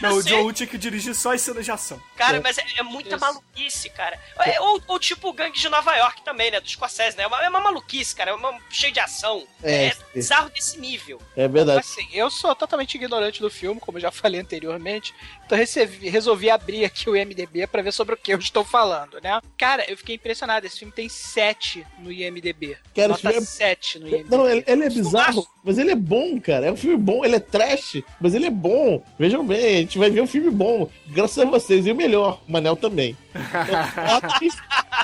[0.00, 0.22] Não, o.
[0.22, 2.00] John Woo tinha que dirigir só as cenas de ação.
[2.16, 3.20] Cara, mas é, é muita Isso.
[3.24, 4.18] maluquice, cara.
[4.40, 6.60] É, Ou, ou tipo o Gangue de Nova York também, né?
[6.60, 7.24] Dos Scorsese, né?
[7.24, 8.30] É uma, é uma maluquice, cara.
[8.32, 9.46] É uma, cheio de ação.
[9.62, 11.20] É, É, bizarro desse nível.
[11.36, 11.80] É verdade.
[11.80, 15.14] Assim, eu sou totalmente ignorante do filme, como eu já falei anteriormente,
[15.44, 19.13] então recebi- resolvi abrir aqui o IMDB pra ver sobre o que eu estou falando,
[19.20, 19.40] né?
[19.56, 22.76] Cara, eu fiquei impressionado, esse filme tem 7 no IMDB.
[22.94, 24.30] Cara, Nota filme é- 7 no IMDB.
[24.30, 26.66] Não, ele, ele é bizarro, mas ele é bom, cara.
[26.66, 29.02] É um filme bom, ele é trash, mas ele é bom.
[29.18, 30.88] Vejam bem, a gente vai ver um filme bom.
[31.08, 31.86] Graças a vocês.
[31.86, 33.16] E o melhor, o Manel também.
[33.34, 34.50] Então, botem-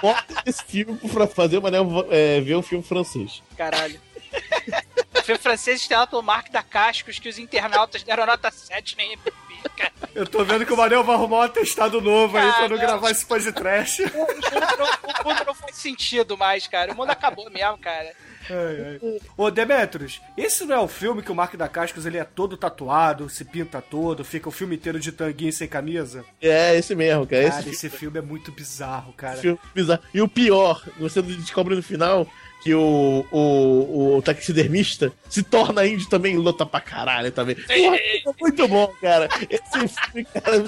[0.03, 3.43] botem esse filme pra fazer o Manel é, ver um filme francês.
[3.57, 4.01] Caralho.
[5.19, 9.03] O filme francês estrelado pelo Mark da Cascos, que os internautas deram nota 7 no
[9.03, 9.33] IMDB,
[9.77, 9.93] cara.
[10.15, 12.89] Eu tô vendo que o Manel vai arrumar um atestado novo aí pra não Cara.
[12.89, 14.01] gravar esse pós de trash.
[14.01, 14.87] O mundo, não,
[15.23, 16.93] o mundo não faz sentido mais, cara.
[16.93, 18.13] O mundo acabou mesmo, cara.
[18.49, 19.21] Ai, ai.
[19.37, 22.57] Ô, Demetrius, esse não é o filme que o Mark da Cascos ele é todo
[22.57, 26.25] tatuado, se pinta todo, fica o filme inteiro de tanguinho sem camisa?
[26.43, 27.49] É, esse mesmo, cara.
[27.49, 29.37] Cara, Esse esse filme é muito bizarro, cara.
[29.37, 30.03] filme bizarro.
[30.13, 32.27] E o pior, você descobre no final
[32.63, 37.55] que o, o, o taxidermista se torna índio também e luta pra caralho também.
[37.57, 39.29] Porra, é muito bom, cara.
[39.49, 40.65] Esse filme, cara.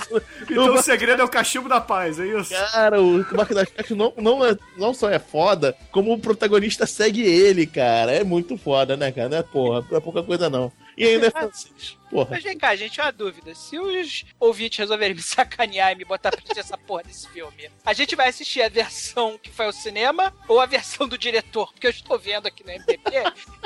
[0.50, 2.50] Então o- segredo é o cachimbo da paz, é isso?
[2.72, 6.86] Cara, o Marco das Caixas não, não, é, não só é foda, como o protagonista
[6.86, 8.12] segue ele, cara.
[8.12, 9.28] É muito foda, né, cara?
[9.28, 10.72] Não é porra, não é pouca coisa não.
[10.96, 11.96] E ainda é francês.
[12.12, 12.28] Porra.
[12.32, 13.54] Mas vem cá, gente, uma dúvida.
[13.54, 17.70] Se os ouvintes resolverem me sacanear e me botar pra assistir essa porra desse filme,
[17.86, 21.72] a gente vai assistir a versão que foi ao cinema ou a versão do diretor?
[21.72, 23.00] Porque eu estou vendo aqui no MDB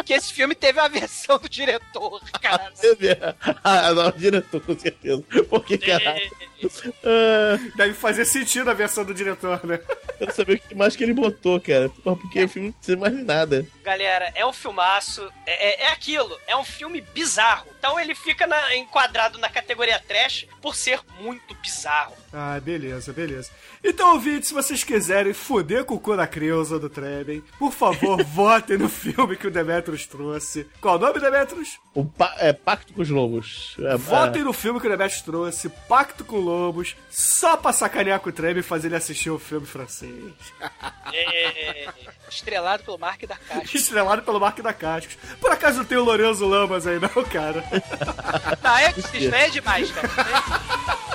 [0.04, 2.72] que esse filme teve a versão do diretor, cara.
[3.64, 5.22] Ah, não, diretor, com certeza.
[5.50, 6.30] Porque, caralho.
[7.04, 9.80] Ah, Deve fazer sentido a versão do diretor, né?
[10.18, 11.88] Quero saber o que mais que ele botou, cara.
[12.02, 13.66] Porque o filme não precisa mais de nada.
[13.82, 17.66] Galera, é um filmaço, é, é- é aquilo, é um filme bizarro.
[17.78, 22.14] Então ele fica na- enquadrado na categoria trash por ser muito bizarro.
[22.38, 23.48] Ah, beleza, beleza.
[23.82, 28.22] Então, ouvintes, se vocês quiserem foder com o cu da Creuza do Tremem, por favor,
[28.28, 30.66] votem no filme que o Demetrius trouxe.
[30.78, 31.78] Qual o nome, Demetrius?
[31.94, 33.74] O pa- é, Pacto com os Lobos.
[33.80, 38.28] É, Votem no filme que o Demetrius trouxe, Pacto com Lobos, só pra sacanear com
[38.28, 40.12] o Tremem e fazer ele assistir o filme francês.
[41.14, 41.88] É,
[42.28, 43.70] Estrelado pelo Mark da Caixa.
[43.78, 45.16] Estrelado pelo Mark da Cascos.
[45.40, 47.64] Por acaso não tem o Lorenzo Lamas aí, não, cara?
[48.60, 50.10] Tá, é, isso aí é demais, cara.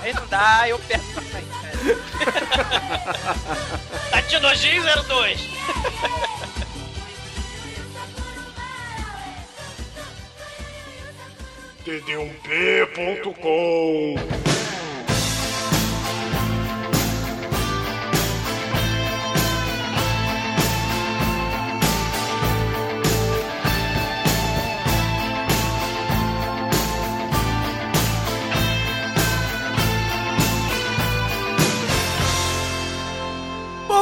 [0.01, 1.10] Aí, aí não dá, eu perco
[4.11, 5.51] Tatinojinho 02.
[11.85, 13.41] td1p.com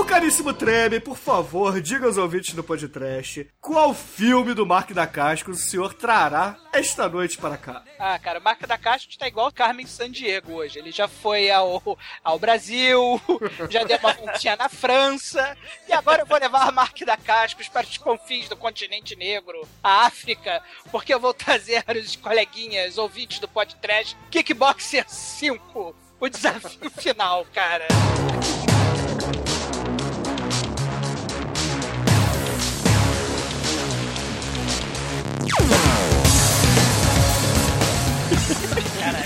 [0.06, 5.52] caríssimo Treme, por favor, diga aos ouvintes do podcast qual filme do Mark da Casca
[5.52, 7.84] o senhor trará esta noite para cá.
[7.98, 10.80] Ah, cara, o Marca da Caixa tá igual o Carmen Sandiego hoje.
[10.80, 13.20] Ele já foi ao, ao Brasil,
[13.70, 17.68] já deu uma voltinha na França, e agora eu vou levar a Marca da Cascos
[17.68, 23.40] para os confins do continente negro, a África, porque eu vou trazer os coleguinhas, ouvintes
[23.40, 27.88] do podcast, Kickboxer 5, o desafio final, cara.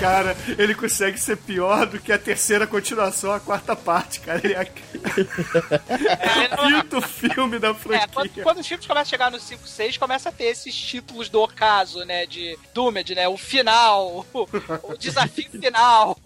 [0.04, 4.40] Cara, ele consegue ser pior do que a terceira continuação, a quarta parte, cara.
[4.42, 8.08] Ele é, é o quinto filme da É, franquia.
[8.12, 11.28] quando, quando os filmes começam a chegar no 5, 6, começa a ter esses títulos
[11.28, 12.26] do ocaso, né?
[12.26, 13.28] De Doomed, né?
[13.28, 14.48] O final, o,
[14.82, 16.18] o desafio final,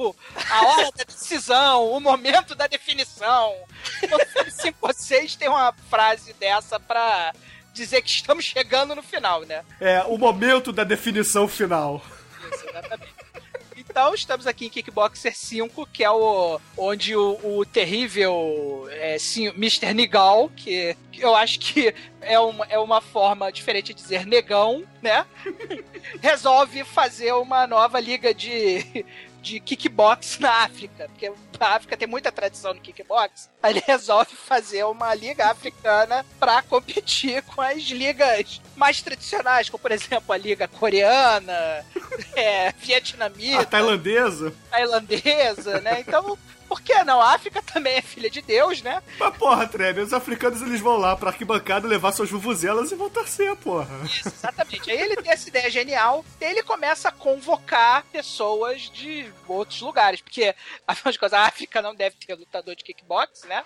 [0.51, 3.55] a hora da decisão, o momento da definição.
[4.01, 7.33] Filme 5 ou 6 tem uma frase dessa pra
[7.73, 9.63] dizer que estamos chegando no final, né?
[9.81, 12.03] É, o momento da definição final.
[12.53, 13.08] Isso, exatamente.
[14.01, 19.49] Então, estamos aqui em Kickboxer 5, que é o onde o, o terrível é, sim,
[19.49, 19.93] Mr.
[19.93, 24.85] Nigal, que, que eu acho que é uma, é uma forma diferente de dizer negão,
[25.03, 25.27] né?
[26.23, 29.05] Resolve fazer uma nova liga de,
[29.43, 33.49] de kickbox na África, porque a África tem muita tradição no kickbox.
[33.63, 39.81] Aí ele resolve fazer uma liga africana pra competir com as ligas mais tradicionais, como
[39.81, 41.85] por exemplo a liga coreana,
[42.37, 44.55] é, A vietnamita, tailandesa.
[44.71, 46.01] tailandesa, né?
[46.01, 47.21] Então, por que não?
[47.21, 49.03] A África também é filha de Deus, né?
[49.19, 53.09] Mas porra, Treme, os africanos eles vão lá pra arquibancada levar suas vuvuzelas e vão
[53.09, 53.89] torcer, porra.
[54.05, 54.91] Isso, exatamente.
[54.91, 60.21] Aí ele tem essa ideia genial, e ele começa a convocar pessoas de outros lugares,
[60.21, 60.55] porque,
[60.87, 63.65] afinal de contas, a África não deve ter lutador de kickbox, né?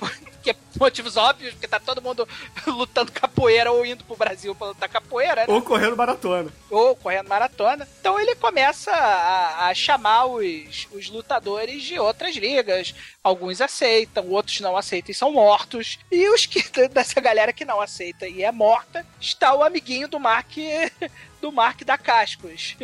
[0.40, 2.26] Porque, por motivos óbvios, porque tá todo mundo
[2.66, 5.46] lutando capoeira ou indo pro Brasil pra lutar capoeira, né?
[5.48, 6.50] Ou correndo maratona.
[6.70, 7.86] ou correndo maratona.
[8.00, 12.94] Então ele começa a, a chamar os, os lutadores de outras ligas.
[13.22, 15.98] Alguns aceitam, outros não aceitam e são mortos.
[16.10, 20.18] E os que dessa galera que não aceita e é morta, está o amiguinho do
[20.18, 20.56] Mark
[21.40, 22.76] do Mark da Cascos.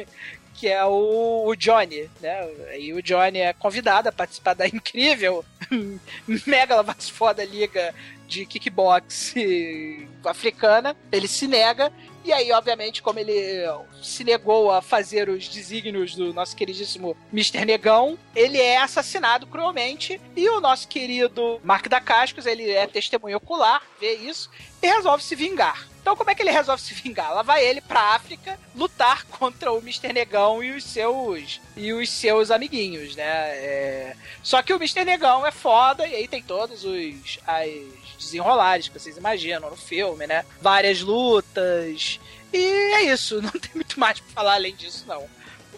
[0.56, 2.48] Que é o, o Johnny, né?
[2.78, 5.44] E o Johnny é convidado a participar da incrível
[6.46, 7.94] Mega mais foda liga
[8.26, 9.34] de kickbox
[10.24, 10.96] africana.
[11.12, 11.92] Ele se nega
[12.26, 13.32] e aí, obviamente, como ele
[14.02, 17.64] se negou a fazer os desígnios do nosso queridíssimo Mr.
[17.64, 20.20] Negão, ele é assassinado cruelmente.
[20.34, 24.50] E o nosso querido Mark da Cascos, ele é testemunho ocular, vê isso,
[24.82, 25.86] e resolve se vingar.
[26.06, 27.34] Então, como é que ele resolve se vingar?
[27.34, 30.12] Lá vai ele pra África lutar contra o Mr.
[30.12, 33.24] Negão e os seus e os seus amiguinhos, né?
[33.24, 35.04] É, Só que o Mr.
[35.04, 37.68] Negão é foda e aí tem todos os as
[38.20, 40.44] desenrolares que vocês imaginam no filme, né?
[40.62, 42.20] Várias lutas.
[42.52, 45.28] E é isso, não tem muito mais pra falar além disso, não.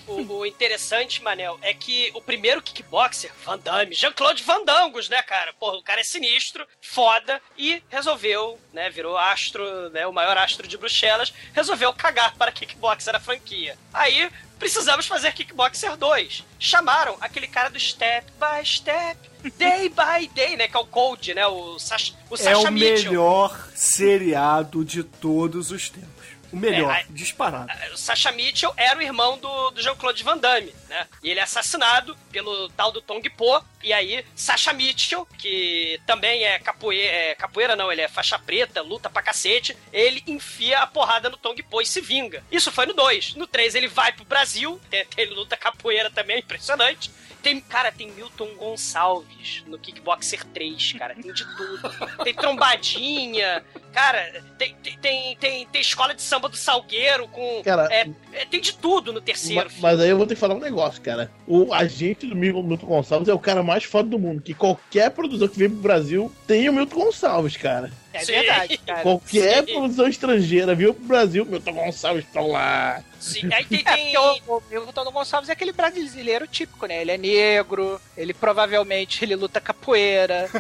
[0.09, 5.23] O, o interessante, Manel, é que o primeiro kickboxer, Van Damme, Jean-Claude Van Dangos, né,
[5.23, 5.53] cara?
[5.55, 10.67] Porra, o cara é sinistro, foda, e resolveu, né, virou astro, né, o maior astro
[10.67, 13.77] de Bruxelas, resolveu cagar para kickboxer da franquia.
[13.93, 16.45] Aí, precisamos fazer Kickboxer 2.
[16.59, 19.19] Chamaram aquele cara do Step by Step,
[19.57, 22.73] Day by Day, né, que é o Cold, né, o Sasha, o É Sasha o
[22.73, 23.11] Mitchell.
[23.11, 26.09] melhor seriado de todos os tempos.
[26.53, 27.71] O melhor, É, a- disparado.
[27.93, 31.07] O Sasha Mitchell era o irmão do, do Jean-Claude Van Damme, né?
[31.23, 33.63] E ele é assassinado pelo tal do Tong Po.
[33.83, 38.81] E aí, Sasha Mitchell, que também é capoeira, é capoeira não, ele é faixa preta,
[38.83, 42.43] luta pra cacete, ele enfia a porrada no Tong Po e se vinga.
[42.51, 43.35] Isso foi no 2.
[43.35, 47.11] No 3 ele vai pro Brasil, tem, tem- ele luta capoeira também, impressionante.
[47.49, 51.15] Tem, cara, tem Milton Gonçalves no Kickboxer 3, cara.
[51.15, 52.23] Tem de tudo.
[52.23, 53.65] Tem trombadinha.
[53.91, 57.63] Cara, tem, tem, tem, tem, escola de samba do Salgueiro com.
[57.65, 59.83] Cara, é, é, tem de tudo no terceiro Ma- filme.
[59.83, 61.33] Mas aí eu vou ter que falar um negócio, cara.
[61.47, 64.43] O agente do Mil- Milton Gonçalves é o cara mais foda do mundo.
[64.43, 67.91] Que qualquer produtor que vem pro Brasil tem o Milton Gonçalves, cara.
[68.19, 68.33] É Sim.
[68.33, 69.03] verdade, cara.
[69.03, 69.73] Qualquer sim.
[69.75, 73.03] produção estrangeira viu pro Brasil, Milton Gonçalves tá lá.
[73.21, 73.83] Sim, aí tem.
[73.85, 74.13] É, tem...
[74.47, 77.01] porque o, o Milton Gonçalves é aquele brasileiro típico, né?
[77.01, 80.49] Ele é negro, ele provavelmente ele luta capoeira.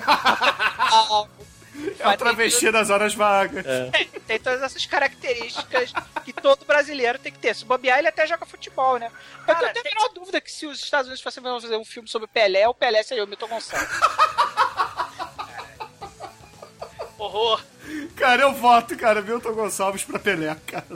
[2.00, 3.64] É o travesti das horas vagas.
[4.26, 5.92] tem todas essas características
[6.24, 7.54] que todo brasileiro tem que ter.
[7.54, 9.10] Se bobear, ele até joga futebol, né?
[9.40, 11.84] Eu Cara, não tenho a menor dúvida que se os Estados Unidos fossem fazer um
[11.84, 13.88] filme sobre Pelé, o Pelé seria o Milton Gonçalves.
[17.18, 17.62] Horror.
[18.16, 20.86] Cara, eu voto, cara, Milton Gonçalves pra Pelé, cara.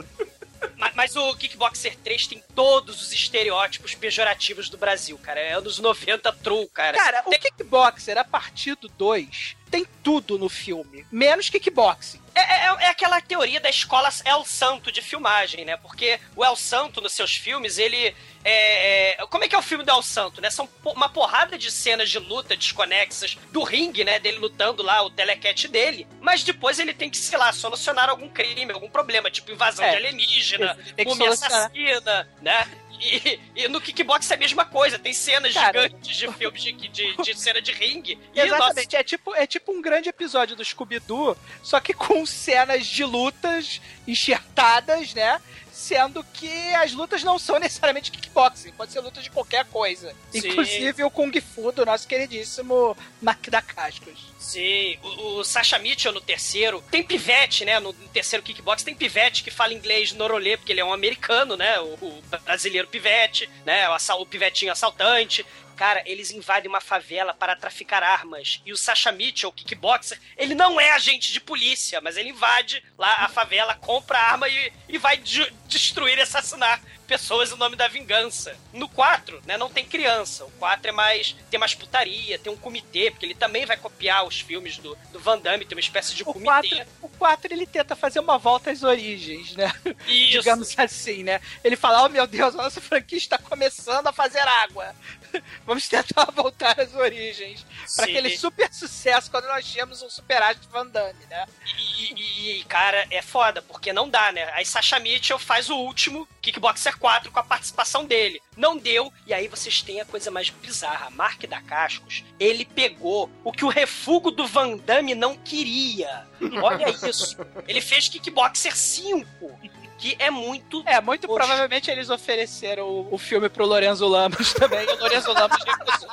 [0.77, 5.39] Ma- Mas, o Kickboxer 3 tem todos os estereótipos pejorativos do Brasil, cara.
[5.39, 6.97] É anos 90 true, cara.
[6.97, 12.21] Cara, o Kickboxer, a partir do 2, tem tudo no filme, menos kickboxing.
[12.35, 15.77] É, é- é aquela teoria da escola El Santo de filmagem, né?
[15.77, 18.15] Porque o El Santo, nos seus filmes, ele.
[18.45, 20.49] É, é- como é que é o filme do El Santo, né?
[20.49, 24.19] São uma porrada de cenas de luta desconexas do ringue, né?
[24.19, 26.07] Dele lutando lá, o telecat dele.
[26.19, 29.91] Mas depois ele tem que, sei lá, solucionar algum crime, algum problema, tipo invasão É.
[29.91, 32.67] de alienígena, múmia assassina, né?
[33.03, 35.83] E, e no kickbox é a mesma coisa, tem cenas Cara.
[35.83, 38.17] gigantes de filmes de, de, de cena de ringue.
[38.33, 42.25] E, nossa, Exatamente, é tipo, é tipo um grande episódio do Scooby-Doo, só que com
[42.25, 45.41] cenas de lutas enxertadas, né?
[45.73, 50.15] Sendo que as lutas não são necessariamente kickboxing, pode ser lutas de qualquer coisa.
[50.31, 50.47] Sim.
[50.47, 54.31] Inclusive o Kung Fu do nosso queridíssimo Mark da Cascos.
[54.37, 56.83] Sim, o, o Sasha Mitchell no terceiro.
[56.91, 57.79] Tem pivete, né?
[57.79, 61.57] No, no terceiro kickbox tem pivete que fala inglês norolê, porque ele é um americano,
[61.57, 61.79] né?
[61.79, 63.89] O, o brasileiro pivete, né?
[63.89, 65.43] O, o pivetinho assaltante.
[65.75, 68.61] Cara, eles invadem uma favela para traficar armas.
[68.65, 72.83] E o Sasha Mitchell, o kickboxer, ele não é agente de polícia, mas ele invade
[72.97, 77.57] lá a favela, compra a arma e, e vai de- destruir e assassinar pessoas em
[77.57, 78.55] nome da vingança.
[78.71, 80.45] No 4, né, não tem criança.
[80.45, 81.35] O 4 é mais.
[81.49, 85.19] tem mais putaria, tem um comitê, porque ele também vai copiar os filmes do, do
[85.19, 86.49] Van Damme, tem uma espécie de O comitê.
[86.77, 89.71] 4, o 4 ele tenta fazer uma volta às origens, né?
[90.07, 90.31] Isso.
[90.39, 91.41] Digamos assim, né?
[91.63, 94.95] Ele fala: Oh meu Deus, a nossa franquia está começando a fazer água.
[95.65, 97.65] Vamos tentar voltar às origens.
[97.95, 101.45] Para aquele super sucesso quando nós tínhamos um super astro Van Damme, né?
[101.77, 104.49] E, e- e, cara, é foda, porque não dá, né?
[104.53, 108.41] Aí Sasha Mitchell faz o último Kickboxer 4 com a participação dele.
[108.57, 111.09] Não deu, e aí vocês têm a coisa mais bizarra.
[111.09, 116.27] Mark da Cascos, ele pegou o que o refugo do Van Damme não queria.
[116.61, 117.37] Olha isso.
[117.67, 119.59] Ele fez Kickboxer 5,
[120.03, 120.83] que é muito...
[120.85, 121.39] É, muito Poxa.
[121.39, 124.85] provavelmente eles ofereceram o, o filme pro Lorenzo Lamas também.
[124.85, 126.09] E o Lorenzo Lamas recusou.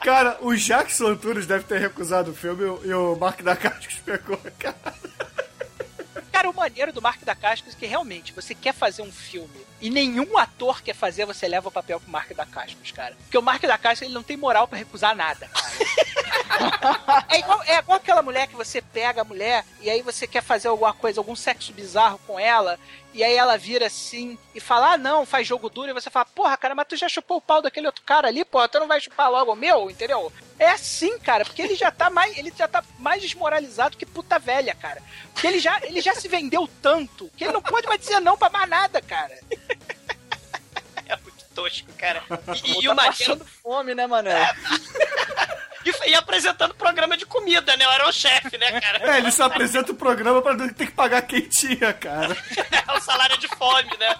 [0.00, 4.38] Cara, o Jackson Antunes deve ter recusado o filme e o- Mark da Cascos pegou,
[4.60, 4.76] cara.
[6.42, 9.64] Cara, o maneiro do Mark da Cascos é que realmente você quer fazer um filme
[9.80, 13.14] e nenhum ator quer fazer, você leva o papel pro Mark da Cascos, cara.
[13.14, 17.26] Porque o Mark da Cascos ele não tem moral pra recusar nada, cara.
[17.30, 20.42] é, igual, é igual aquela mulher que você pega a mulher e aí você quer
[20.42, 22.76] fazer alguma coisa, algum sexo bizarro com ela.
[23.14, 25.90] E aí ela vira assim e fala: Ah, não, faz jogo duro.
[25.90, 28.44] E você fala: Porra, cara, mas tu já chupou o pau daquele outro cara ali,
[28.44, 30.32] pô, tu não vai chupar logo o meu, entendeu?
[30.58, 34.38] É assim, cara, porque ele já tá mais, ele já tá mais desmoralizado que puta
[34.38, 35.02] velha, cara.
[35.32, 38.38] Porque ele já, ele já se vendeu tanto que ele não pode mais dizer não
[38.38, 39.38] pra mais nada, cara.
[41.06, 42.22] É muito tosco, cara.
[42.64, 44.30] E, e tá o passando fome, né, mano?
[45.84, 47.84] E, e apresentando programa de comida, né?
[47.84, 49.14] Eu era o chefe, né, cara?
[49.14, 52.36] É, ele só apresenta o programa pra não ter que pagar quentinha, cara.
[52.92, 54.16] É o salário de fome, né?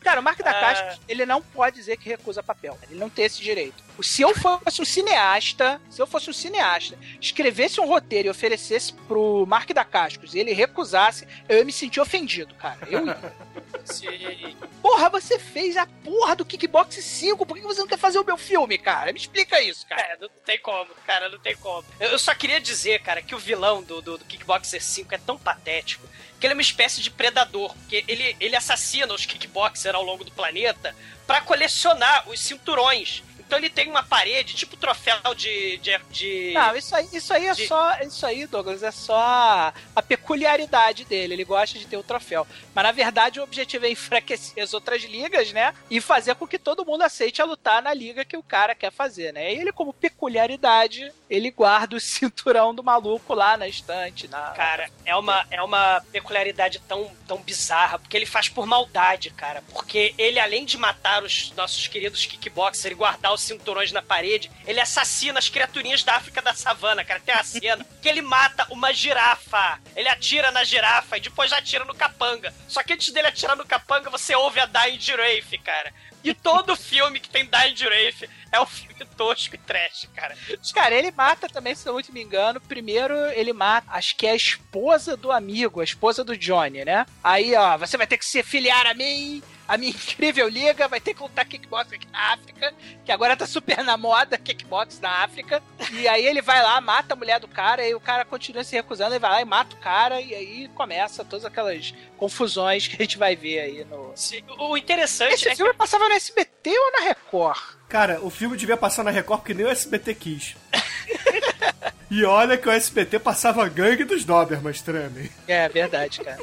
[0.00, 0.54] Cara, o Mark da Ah.
[0.60, 2.76] Cascos, ele não pode dizer que recusa papel.
[2.90, 3.82] Ele não tem esse direito.
[4.00, 8.92] Se eu fosse um cineasta, se eu fosse um cineasta, escrevesse um roteiro e oferecesse
[8.92, 12.78] pro Mark da Cascos e ele recusasse, eu ia me sentir ofendido, cara.
[12.88, 13.34] Eu ia.
[13.84, 14.56] Sim.
[14.80, 18.24] Porra, você fez a porra do Kickbox 5, por que você não quer fazer o
[18.24, 19.12] meu filme, cara?
[19.12, 20.02] Me explica isso, cara.
[20.02, 21.84] É, não tem como, cara, não tem como.
[21.98, 25.36] Eu, só queria dizer, cara, que o vilão do, do, do Kickboxer 5 é tão
[25.36, 26.06] patético
[26.42, 30.24] que ele é uma espécie de predador, porque ele, ele assassina os kickboxers ao longo
[30.24, 30.92] do planeta
[31.24, 33.22] pra colecionar os cinturões.
[33.52, 35.76] Então ele tem uma parede, tipo troféu de.
[35.76, 37.98] de, de- Não, isso aí, isso aí é de- só.
[38.00, 41.34] Isso aí, Douglas, é só a, peculiaridade dele.
[41.34, 42.46] Ele gosta de ter o troféu.
[42.74, 45.74] Mas na verdade o objetivo é enfraquecer as outras ligas, né?
[45.90, 48.90] E fazer com que todo mundo aceite a lutar na liga que o cara quer
[48.90, 49.52] fazer, né?
[49.52, 54.28] E ele, como peculiaridade, ele guarda o cinturão do maluco lá na estante.
[54.28, 54.50] Na...
[54.52, 59.62] Cara, é uma, é uma peculiaridade tão, tão bizarra, porque ele faz por maldade, cara.
[59.72, 64.50] Porque ele, além de matar os nossos queridos kickboxers e guardar os cinturões na parede,
[64.66, 67.20] ele assassina as criaturinhas da África da savana, cara.
[67.20, 69.80] Tem a cena que ele mata uma girafa.
[69.94, 72.54] Ele atira na girafa e depois atira no capanga.
[72.68, 75.92] Só que antes dele atirar no capanga, você ouve a Dying Giraffe, cara.
[76.24, 80.36] E todo filme que tem Dying Giraffe é um filme tosco e trash, cara.
[80.74, 82.60] Cara, ele mata também, se eu não me engano.
[82.60, 87.06] Primeiro, ele mata, acho que é a esposa do amigo, a esposa do Johnny, né?
[87.22, 91.00] Aí, ó, você vai ter que se filiar a mim, a minha incrível liga, vai
[91.00, 95.22] ter que lutar kickbox aqui na África, que agora tá super na moda, kickbox na
[95.22, 95.62] África.
[95.92, 98.74] E aí ele vai lá, mata a mulher do cara, e o cara continua se
[98.74, 102.96] recusando, ele vai lá e mata o cara, e aí começa todas aquelas confusões que
[102.96, 104.14] a gente vai ver aí no.
[104.58, 107.58] O interessante Esse é que filme passava no SBT ou na Record?
[107.88, 110.56] Cara, o filme devia passar na Record porque nem o SBT quis.
[112.10, 115.30] e olha que o SBT passava gangue dos Dobermans, tremem.
[115.46, 116.42] É verdade, cara.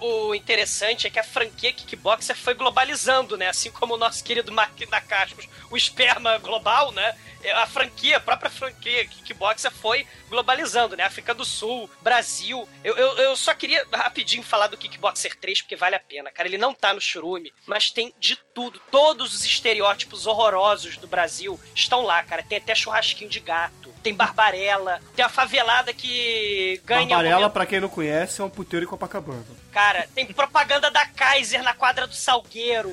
[0.00, 3.48] O interessante é que a franquia Kickboxer foi globalizando, né?
[3.48, 7.14] Assim como o nosso querido Mark da Cascos, o esperma global, né?
[7.54, 11.04] A franquia, a própria franquia Kickboxer foi globalizando, né?
[11.04, 12.68] África do Sul, Brasil.
[12.82, 16.48] Eu, eu, eu só queria rapidinho falar do Kickboxer 3, porque vale a pena, cara.
[16.48, 18.80] Ele não tá no churume, mas tem de tudo.
[18.90, 22.42] Todos os estereótipos horrorosos do Brasil estão lá, cara.
[22.42, 27.06] Tem até churrasquinho de gato, tem Barbarella, tem a favelada que ganha.
[27.06, 29.44] Barbarella, momento- pra quem não conhece, é um puteiro em Copacabana.
[29.76, 32.90] Cara, tem propaganda da Kaiser na quadra do Salgueiro.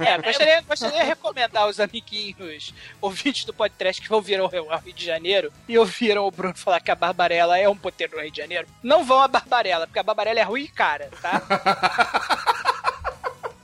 [0.00, 5.04] É, gostaria, gostaria de recomendar aos amiguinhos ouvintes do podcast que ouviram o Rio de
[5.06, 8.38] Janeiro e ouviram o Bruno falar que a Barbarella é um poteiro no Rio de
[8.38, 8.66] Janeiro.
[8.82, 11.40] Não vão a Barbarella, porque a Barbarella é ruim e cara, tá?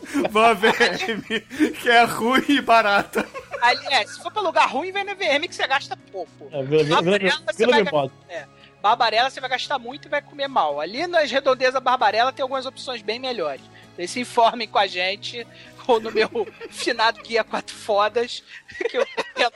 [0.30, 1.24] Vã VM,
[1.72, 3.28] que é ruim e barata.
[3.60, 6.48] Aliás, se for pra lugar ruim, vem no VM que você gasta pouco.
[6.52, 8.10] É, Vila, Barbarella, você vai.
[8.28, 8.46] É.
[8.80, 10.80] Barbarella você vai gastar muito e vai comer mal.
[10.80, 13.62] Ali nas redondezas da Barbarella tem algumas opções bem melhores.
[13.94, 15.46] Vocês se informem com a gente
[15.86, 16.28] ou no meu
[16.70, 18.42] finado guia quatro fodas
[18.88, 19.50] que eu tô tendo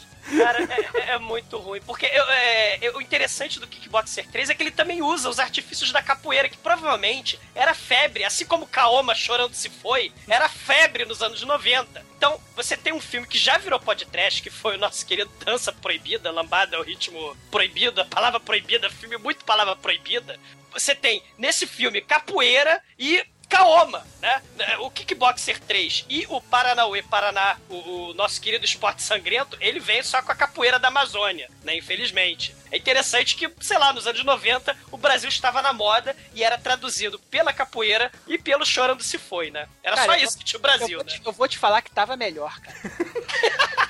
[0.30, 0.60] a retirar.
[0.60, 0.86] Ah, é.
[0.90, 1.80] Cara, é, é muito ruim.
[1.82, 5.38] Porque eu- é, é, o interessante do Kickboxer 3 é que ele também usa os
[5.38, 11.04] artifícios da capoeira, que provavelmente era febre, assim como Kaoma Chorando Se Foi, era febre
[11.04, 12.04] nos anos 90.
[12.16, 15.72] Então, você tem um filme que já virou podcast, que foi o nosso querido Dança
[15.72, 20.38] Proibida, Lambada é o ritmo proibido, a palavra proibida, filme muito palavra proibida.
[20.72, 24.40] Você tem, nesse filme, capoeira e Kaoma, né?
[24.78, 30.02] O Kickboxer 3 e o Paranauê Paraná, o, o nosso querido esporte sangrento, ele vem
[30.04, 31.76] só com a capoeira da Amazônia, né?
[31.76, 32.54] Infelizmente.
[32.70, 36.56] É interessante que, sei lá, nos anos 90, o Brasil estava na moda e era
[36.56, 39.68] traduzido pela capoeira e pelo Chorando Se Foi, né?
[39.82, 41.12] Era Cara, só isso que tinha o Brasil, eu vou, né?
[41.12, 42.76] te, eu vou te falar que tava melhor, cara.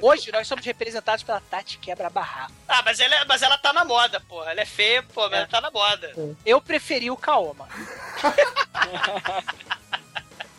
[0.00, 2.52] Hoje nós somos representados pela Tati Quebra Barraco.
[2.66, 4.50] Ah, mas ela, é- mas ela tá na moda, porra.
[4.50, 5.36] Ela é feia, pô, mas É.
[5.38, 6.12] ela tá na moda.
[6.44, 7.68] Eu preferi o Kaoma.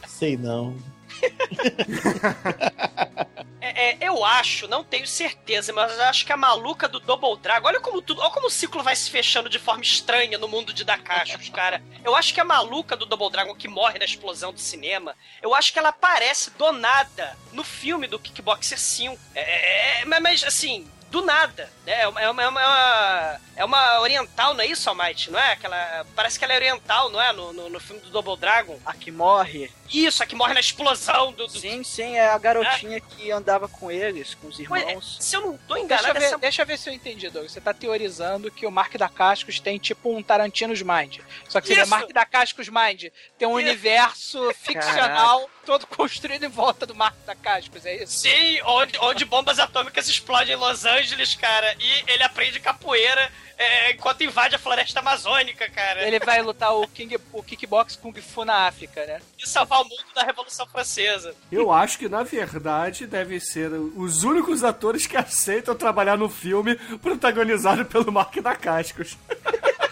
[0.07, 0.77] Sei não.
[3.75, 7.67] É, é, eu acho, não tenho certeza, mas acho que a maluca do Double Dragon,
[7.67, 10.73] olha como tudo, olha como o ciclo vai se fechando de forma estranha no mundo
[10.73, 11.81] de Dakashos, cara.
[12.03, 15.53] Eu acho que a maluca do Double Dragon que morre na explosão do cinema, eu
[15.53, 19.19] acho que ela aparece do nada no filme do Kickboxer 5.
[19.35, 22.01] É, é, é, mas, assim, do nada, né?
[22.01, 25.31] É uma, é uma, é uma, é uma oriental, não é isso, Almighty?
[25.31, 25.53] Não é?
[25.53, 27.33] Aquela, parece que ela é oriental, não é?
[27.33, 28.79] No, no, no filme do Double Dragon.
[28.85, 29.71] A que morre.
[29.91, 31.47] Isso, a que morre na explosão do...
[31.47, 31.59] do...
[31.59, 35.17] Sim, sim, é a garotinha que andava com eles, com os Ué, irmãos.
[35.19, 37.29] se eu não tô Deixa enganado, eu, ver, essa deixa eu ver se eu entendi,
[37.29, 37.47] Doug.
[37.47, 41.19] Você tá teorizando que o Mark da Cascos tem tipo um Tarantino's Mind.
[41.47, 41.89] Só que seria Isso.
[41.89, 43.05] Mark da Cascos Mind.
[43.37, 43.67] Tem um Isso.
[43.67, 48.21] universo ficcional todo construído em volta do Mark da Cascos, é isso?
[48.21, 53.91] Sim, onde, onde bombas atômicas explodem em Los Angeles, cara, e ele aprende capoeira é,
[53.91, 58.45] enquanto invade a floresta amazônica, cara, Ele vai lutar o, King, o Kickbox Kung Fu
[58.45, 59.21] na África, né?
[59.37, 61.35] e salvar o mundo da Revolução Francesa.
[61.51, 66.75] Eu acho que, na verdade, devem ser os únicos atores que aceitam trabalhar no filme
[67.01, 69.17] protagonizado pelo Mark da Cascos.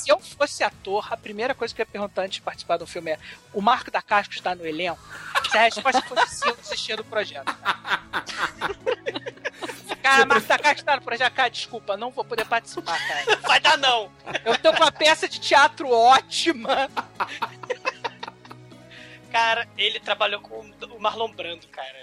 [0.00, 2.86] Se eu fosse ator, a primeira coisa que eu ia perguntar antes de participar do
[2.86, 3.18] filme é:
[3.52, 4.98] o Marco da Cascos está no elenco?
[5.50, 7.54] Se a resposta fosse sim, eu desistia do projeto.
[10.02, 11.34] Cara, Marco da Cascos tá no projeto.
[11.34, 13.36] Cara, desculpa, não vou poder participar, cara.
[13.42, 14.10] Vai dar não.
[14.44, 16.88] Eu tô com uma peça de teatro ótima.
[19.30, 21.98] Cara, ele trabalhou com o Marlon Brando, cara.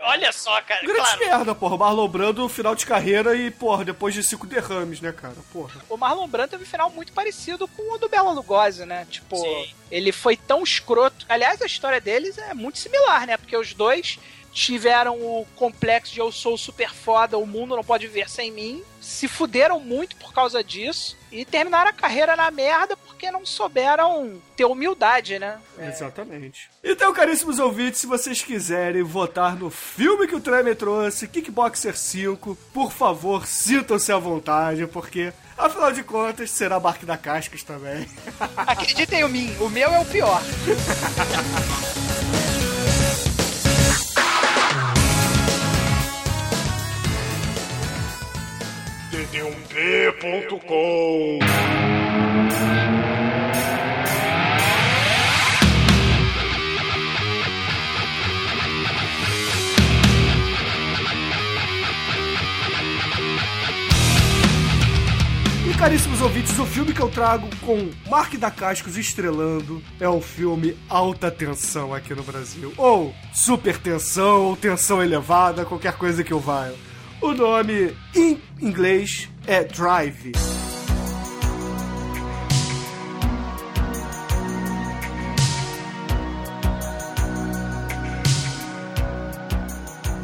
[0.00, 1.18] Olha só, cara, Grande claro.
[1.18, 1.76] merda, porra.
[1.76, 5.34] Marlon Brando, final de carreira e, porra, depois de cinco derrames, né, cara?
[5.52, 5.80] Porra.
[5.88, 9.06] O Marlon Brando teve um final muito parecido com o do Bela Lugosi, né?
[9.10, 9.68] Tipo, Sim.
[9.90, 11.24] ele foi tão escroto.
[11.28, 13.36] Aliás, a história deles é muito similar, né?
[13.36, 14.18] Porque os dois
[14.56, 18.82] tiveram o complexo de eu sou super foda, o mundo não pode viver sem mim.
[19.02, 24.40] Se fuderam muito por causa disso e terminaram a carreira na merda porque não souberam
[24.56, 25.58] ter humildade, né?
[25.78, 26.70] Exatamente.
[26.82, 32.56] Então, caríssimos ouvintes, se vocês quiserem votar no filme que o Treme trouxe, Kickboxer 5,
[32.72, 38.08] por favor, sintam-se à vontade, porque, afinal de contas, será Mark da Cascas também.
[38.56, 40.40] Acreditem em mim, o meu é o pior.
[49.36, 51.38] td1p.com
[65.68, 70.22] E, caríssimos ouvintes, o filme que eu trago com Mark da Cascos estrelando é o
[70.22, 72.72] filme Alta Tensão aqui no Brasil.
[72.78, 76.70] Ou Super Tensão, ou Tensão Elevada, qualquer coisa que eu vá.
[77.20, 80.32] O nome em inglês é Drive.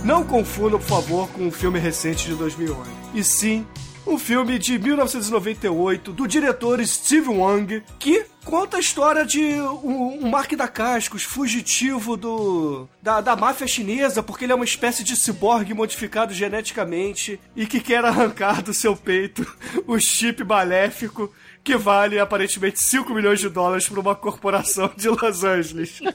[0.04, 2.90] Não confunda, por favor, com um filme recente de 2008.
[3.14, 3.66] E sim
[4.06, 10.28] um filme de 1998 do diretor Steve Wang, que conta a história de um, um
[10.30, 15.14] Mark da Cascos, fugitivo do da, da máfia chinesa, porque ele é uma espécie de
[15.16, 19.46] ciborgue modificado geneticamente e que quer arrancar do seu peito
[19.86, 21.32] o chip maléfico
[21.62, 26.00] que vale aparentemente 5 milhões de dólares para uma corporação de Los Angeles.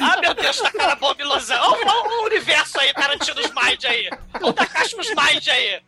[0.00, 1.60] Ah, meu Deus, tá cara bomba em Los Angeles.
[1.84, 4.08] Olha o- universo aí, Tarantino Mind aí.
[4.40, 5.80] O Takashimos Mind aí.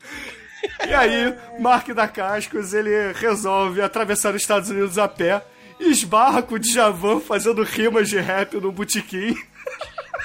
[0.89, 5.43] E aí, Mark da Cascos, ele resolve atravessar os Estados Unidos a pé,
[5.81, 9.37] esbarra com o Djavan fazendo rimas de rap no botequim.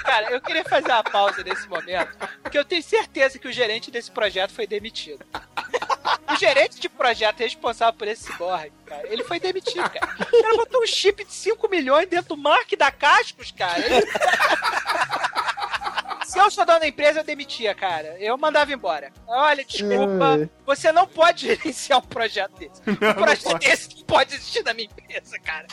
[0.04, 3.92] Cara, eu queria fazer uma pausa nesse momento, porque eu tenho certeza que o gerente
[3.92, 5.24] desse projeto foi demitido.
[6.32, 10.10] O gerente de projeto responsável por esse ciborgue, cara, ele foi demitido, cara.
[10.32, 13.80] O cara botou um chip de 5 milhões dentro do Mark da Cascos, cara.
[13.80, 14.06] Ele-
[16.30, 18.16] Se eu sou dono da empresa, eu demitia, cara.
[18.20, 19.12] Eu mandava embora.
[19.28, 22.82] Olha, desculpa, você não pode gerenciar um projeto desse.
[22.88, 23.68] Um não projeto pode.
[23.68, 25.66] desse não pode existir na minha empresa, cara.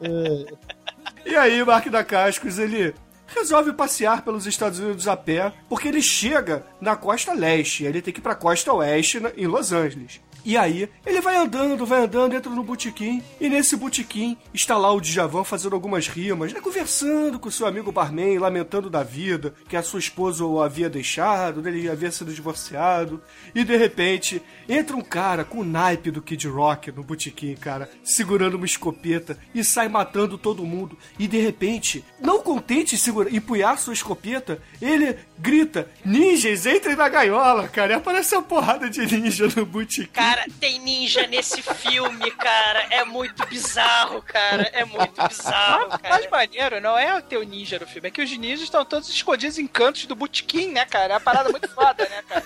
[1.24, 2.94] E aí, Mark da Cascos, ele
[3.26, 8.12] resolve passear pelos Estados Unidos a pé, porque ele chega na costa leste, ele tem
[8.12, 10.20] que ir pra costa oeste, na- em Los Angeles.
[10.44, 14.92] E aí, ele vai andando, vai andando, entra no botequim, e nesse botequim está lá
[14.92, 19.76] o Djavan fazendo algumas rimas, né, conversando com seu amigo barman, lamentando da vida, que
[19.76, 23.22] a sua esposa o havia deixado, né, ele havia sido divorciado,
[23.54, 27.90] e de repente, entra um cara com o naipe do Kid Rock no botequim, cara,
[28.02, 33.34] segurando uma escopeta, e sai matando todo mundo, e de repente, não contente em segura,
[33.34, 39.00] empunhar sua escopeta, ele grita, ninjas, entrem na gaiola, cara, e aparece uma porrada de
[39.06, 40.10] ninja no botequim.
[40.30, 42.86] Cara, tem ninja nesse filme, cara.
[42.90, 44.62] É muito bizarro, cara.
[44.72, 46.28] É muito bizarro, Mas cara.
[46.30, 49.58] maneiro não é ter o ninja no filme, é que os ninjas estão todos escondidos
[49.58, 51.14] em cantos do botequim, né, cara?
[51.14, 52.44] É uma parada muito foda, né, cara?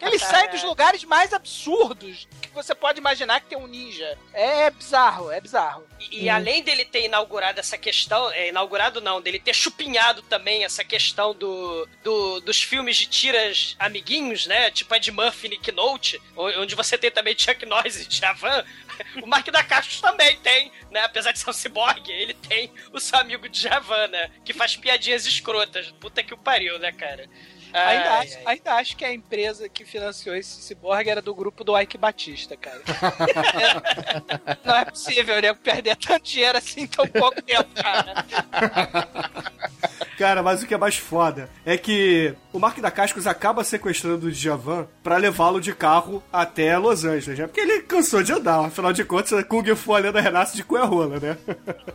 [0.00, 4.18] Eles saem dos lugares mais absurdos que você pode imaginar que tem um ninja.
[4.32, 5.84] É bizarro, é bizarro.
[6.00, 10.64] E, e além dele ter inaugurado essa questão, é, inaugurado não, dele ter chupinhado também
[10.64, 14.70] essa questão do, do- dos filmes de tiras amiguinhos, né?
[14.70, 18.64] Tipo Ed Murphy e Nick Note, onde você tem também Chuck Norris e Javan.
[19.22, 21.00] O Mark da Cascos também tem, né?
[21.00, 24.30] Apesar de ser um ciborgue, ele tem o seu amigo Javan, né?
[24.44, 25.90] Que faz piadinhas escrotas.
[26.00, 27.28] Puta que o pariu, né, cara?
[27.74, 28.42] Ai, ainda, ai, acho, ai.
[28.46, 32.54] ainda acho que a empresa que financiou esse ciborgue era do grupo do Ike Batista,
[32.56, 32.82] cara.
[34.62, 35.54] Não é possível, né?
[35.54, 38.26] Perder tanto dinheiro assim em tão pouco tempo, cara.
[40.18, 44.26] Cara, mas o que é mais foda é que o Mark da Cascos acaba sequestrando
[44.26, 47.46] o Djavan pra levá-lo de carro até Los Angeles, né?
[47.46, 51.18] Porque ele cansou de andar, afinal de contas, Kung Fu a lenda renasce de Cuerrola,
[51.18, 51.36] né?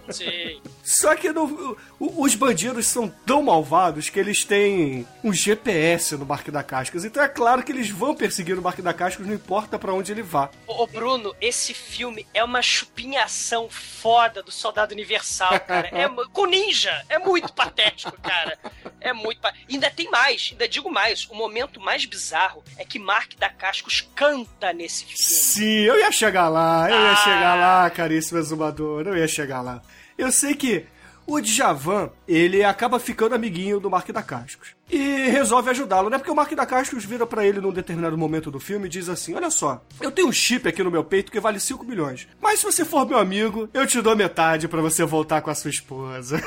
[0.10, 0.62] Sim.
[0.84, 6.48] Só que no- os bandidos são tão malvados que eles têm um GPS no Mark
[6.50, 7.04] da Cascos.
[7.06, 10.12] Então é claro que eles vão perseguir o Mark da Cascos, não importa pra onde
[10.12, 10.50] ele vá.
[10.66, 15.90] Ô, ô, Bruno, esse filme é uma chupinhação foda do Soldado Universal, cara.
[15.92, 17.04] É, com ninja.
[17.10, 18.58] É muito patético, cara.
[19.00, 19.40] É muito.
[19.42, 19.54] Pa...
[19.70, 21.26] Ainda tem mais, ainda digo mais.
[21.30, 25.18] O momento mais bizarro é que Mark da Cascos canta nesse filme.
[25.22, 27.16] Sim, eu ia chegar lá, eu ia Ah.
[27.18, 29.82] chegar lá, caríssimo exumador, eu ia chegar lá.
[30.18, 30.86] Eu sei que
[31.26, 34.76] o Djavan, ele acaba ficando amiguinho do Mark da Cascos.
[34.90, 36.18] E resolve ajudá-lo, né?
[36.18, 39.10] Porque o Mark da Cascos vira pra ele num determinado momento do filme e diz
[39.10, 42.28] assim: Olha só, eu tenho um chip aqui no meu peito que vale 5 milhões.
[42.42, 45.56] Mas se você for meu amigo, eu te dou metade pra você voltar com a
[45.56, 46.42] sua esposa.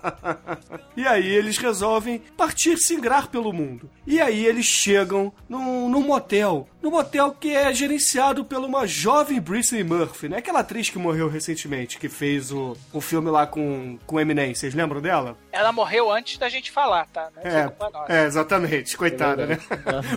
[0.96, 3.90] e aí eles resolvem partir singrar pelo mundo.
[4.06, 6.66] E aí eles chegam num, num motel.
[6.82, 10.38] Num motel que é gerenciado por uma jovem Britney Murphy, né?
[10.38, 14.54] Aquela atriz que morreu recentemente, que fez o, o filme lá com, com Eminem.
[14.54, 15.36] Vocês lembram dela?
[15.52, 17.28] Ela morreu antes da gente falar, tá?
[17.36, 18.12] Não nossa.
[18.12, 18.96] É, é, exatamente.
[18.96, 19.58] Coitada, né?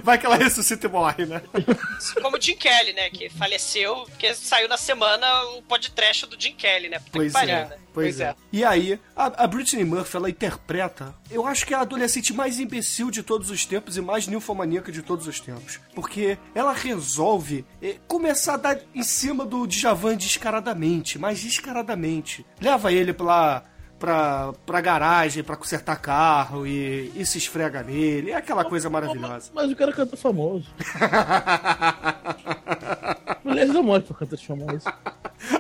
[0.02, 1.42] Vai que ela ressuscita e morre, né?
[2.22, 3.10] Como o Jim Kelly, né?
[3.10, 7.00] Que faleceu, porque saiu na semana o podcast do Jim Kelly, né?
[7.00, 7.66] Puta que Pois pariu, é.
[7.66, 7.78] né?
[7.94, 8.36] Pois é.
[8.52, 12.60] E aí, a, a Britney Murphy, ela interpreta, eu acho que é a adolescente mais
[12.60, 15.80] imbecil de todos os tempos e mais ninfomaníaca de todos os tempos.
[15.94, 22.44] Porque ela resolve eh, começar a dar em cima do Djavan descaradamente, mas descaradamente.
[22.60, 23.64] Leva ele pra,
[24.04, 28.32] pra, pra garagem pra consertar carro e, e se esfrega nele.
[28.32, 29.50] É aquela coisa maravilhosa.
[29.56, 30.68] Mas o cara canta famoso.
[33.46, 33.82] Mulheres não
[34.14, 34.92] cantar famoso.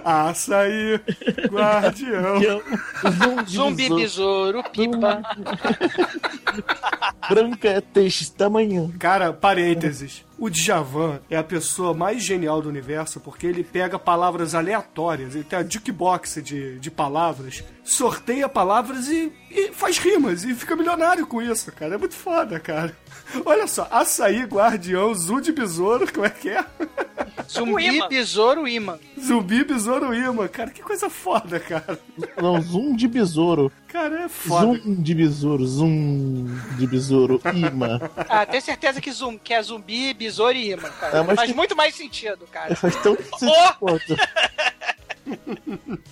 [0.03, 0.99] Açaí,
[1.49, 2.61] guardião.
[3.47, 5.21] Zumbi, besouro, pipa.
[7.29, 8.93] branca é deste tamanho.
[8.99, 10.25] Cara, parênteses.
[10.43, 15.45] O Djavan é a pessoa mais genial do universo porque ele pega palavras aleatórias, ele
[15.45, 21.25] tem a jukebox de, de palavras, sorteia palavras e, e faz rimas e fica milionário
[21.25, 21.95] com isso, cara.
[21.95, 22.93] É muito foda, cara.
[23.45, 26.63] Olha só, açaí, guardião, zu de besouro, como é que é?
[27.49, 28.97] Zumbi, besouro, imã.
[29.19, 30.47] Zumbi, besouro, imã.
[30.47, 31.99] Cara, que coisa foda, cara.
[32.41, 33.71] Não, zoom de besouro.
[33.87, 34.65] Cara, é foda.
[34.77, 36.45] Zoom de besouro, zoom
[36.77, 37.99] de besouro, imã.
[38.29, 41.17] Ah, tenho certeza que, zum, que é zumbi, besouro e imã, cara.
[41.19, 42.75] É, mas Faz tem- muito mais sentido, cara.
[42.75, 43.97] Faz tão Oh!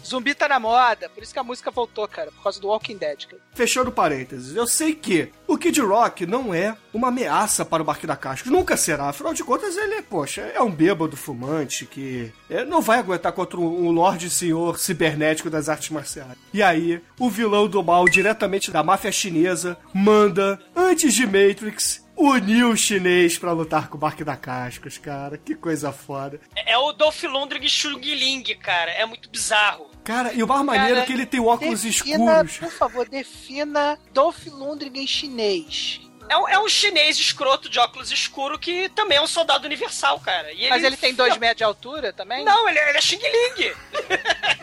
[0.06, 2.98] Zumbi tá na moda, por isso que a música voltou, cara, por causa do Walking
[2.98, 3.26] Dead.
[3.28, 3.42] Cara.
[3.54, 8.08] Fechando parênteses, eu sei que o Kid Rock não é uma ameaça para o Barque
[8.08, 9.10] da Cascos, nunca será.
[9.10, 13.60] Afinal de contas, ele, poxa, é um bêbado fumante que é, não vai aguentar contra
[13.60, 16.38] um Lorde Senhor cibernético das artes marciais.
[16.54, 22.66] E aí, o vilão do mal, diretamente da máfia chinesa, manda, antes de Matrix, unir
[22.66, 25.38] o chinês pra lutar com o Barque da Cascos, cara.
[25.38, 26.40] Que coisa foda.
[26.56, 28.92] É o Dolph Lundgren Xung Ling, cara.
[28.92, 29.90] É muito bizarro.
[30.04, 32.58] Cara, e o mais maneiro Cara, é que ele tem óculos Defina, escuros.
[32.58, 36.02] por favor, defina Dolph Lundgren chinês.
[36.30, 40.18] É um, é um chinês escroto de óculos escuro que também é um soldado universal,
[40.22, 40.52] cara.
[40.54, 42.46] E Mas ele tem dois metros de altura também?
[42.46, 43.74] Não, ele, é- ele é Xing Ling.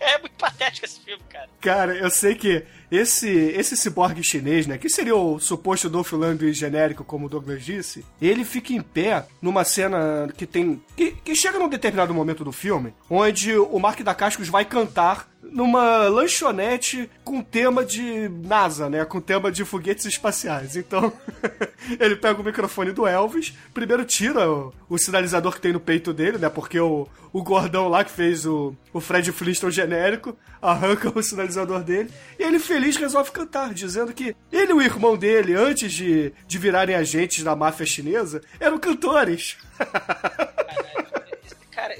[0.14, 1.48] é muito patético esse filme, cara.
[1.60, 6.52] Cara, eu sei que esse esse ciborgue chinês, né, que seria o suposto Dolph Lundgren
[6.52, 10.82] genérico, como o Douglas disse, ele fica em pé numa cena que tem...
[10.96, 15.28] que, que chega num determinado momento do filme, onde o Mark da Cascos vai cantar
[15.50, 19.04] numa lanchonete com tema de NASA, né?
[19.04, 20.76] Com tema de foguetes espaciais.
[20.76, 21.12] Então,
[21.98, 26.12] ele pega o microfone do Elvis, primeiro tira o, o sinalizador que tem no peito
[26.12, 26.48] dele, né?
[26.48, 31.82] Porque o, o gordão lá que fez o, o Fred Flintstone genérico arranca o sinalizador
[31.82, 36.32] dele e ele feliz resolve cantar, dizendo que ele e o irmão dele, antes de,
[36.46, 39.56] de virarem agentes da máfia chinesa, eram cantores.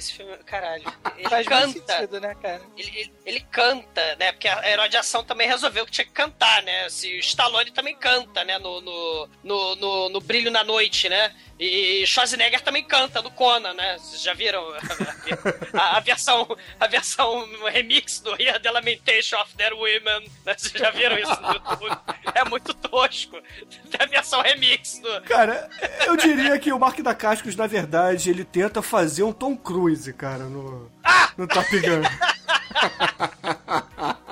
[0.01, 0.82] Esse filme, caralho.
[1.18, 1.92] Ele Faz canta.
[1.92, 2.62] sentido, né, cara?
[2.76, 4.32] Ele, ele- ele canta, né?
[4.32, 6.88] Porque a herói de ação também resolveu que tinha que cantar, né?
[6.88, 8.59] Se o Stallone também canta, né?
[8.59, 11.34] No, no, no, no- no Brilho na Noite, né?
[11.59, 13.98] E Schwarzenegger também canta no Conan, né?
[13.98, 19.55] Vocês já viram a, a- a versão, a versão remix do Here the Lamentation of
[19.57, 20.26] Their Women?
[20.46, 20.55] né?
[20.57, 21.98] Vocês já viram isso no YouTube?
[22.34, 23.38] É muito tosco.
[23.90, 25.20] Tem a versão remix do...
[25.22, 25.68] Cara,
[26.07, 29.89] eu diria que o Mark da Cascos, na verdade, ele tenta fazer um Tom Cruise,
[30.16, 30.91] cara, no,
[31.36, 32.03] no Top Gun.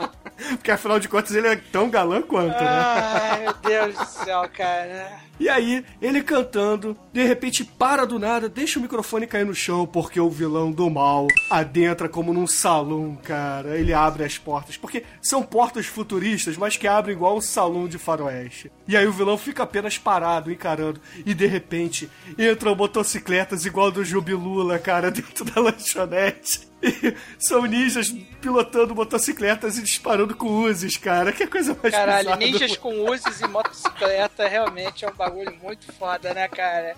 [0.51, 2.69] Porque afinal de contas ele é tão galã quanto, né?
[2.69, 5.29] Ai, meu Deus do céu, cara.
[5.41, 9.87] E aí, ele cantando, de repente para do nada, deixa o microfone cair no chão,
[9.87, 13.79] porque o vilão do mal adentra como num salão, cara.
[13.79, 17.99] Ele abre as portas, porque são portas futuristas, mas que abrem igual um salão de
[17.99, 18.71] faroeste.
[18.87, 24.05] E aí o vilão fica apenas parado, encarando, e de repente entram motocicletas igual do
[24.05, 26.68] Jubilula, cara, dentro da lanchonete.
[26.83, 31.33] E são ninjas pilotando motocicletas e disparando com uzes, cara.
[31.33, 35.93] Que coisa mais Caralho, bizarra ninjas com uses e motocicleta realmente é um bagulho muito
[35.93, 36.95] foda, né, cara?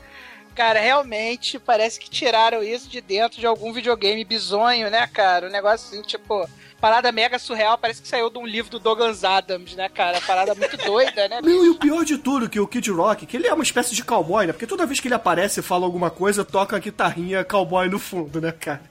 [0.54, 5.46] Cara, realmente parece que tiraram isso de dentro de algum videogame bizonho, né, cara?
[5.46, 6.46] Um negócio assim, tipo,
[6.80, 10.20] parada mega surreal, parece que saiu de um livro do Douglas Adams, né, cara?
[10.20, 11.40] Parada muito doida, né?
[11.40, 13.94] Não, e o pior de tudo, que o Kid Rock, que ele é uma espécie
[13.94, 14.52] de cowboy, né?
[14.52, 17.98] Porque toda vez que ele aparece e fala alguma coisa, toca a guitarrinha cowboy no
[17.98, 18.82] fundo, né, cara?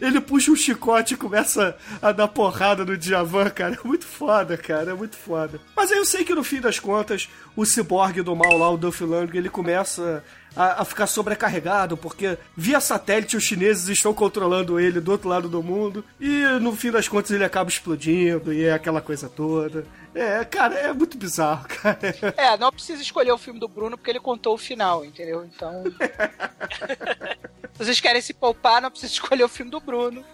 [0.00, 3.78] Ele puxa um chicote e começa a dar porrada no Djavan, cara.
[3.82, 4.90] É muito foda, cara.
[4.90, 5.60] É muito foda.
[5.76, 8.76] Mas aí eu sei que no fim das contas, o ciborgue do mal lá, o
[8.76, 10.24] Dolph Lundgren, ele começa
[10.56, 15.48] a, a ficar sobrecarregado, porque via satélite os chineses estão controlando ele do outro lado
[15.48, 16.04] do mundo.
[16.18, 19.84] E no fim das contas ele acaba explodindo e é aquela coisa toda.
[20.14, 21.98] É, cara, é muito bizarro, cara.
[22.36, 25.44] É, não precisa escolher o filme do Bruno porque ele contou o final, entendeu?
[25.44, 25.84] Então.
[27.76, 30.24] Se vocês querem se poupar, não precisa escolher o filme do Bruno.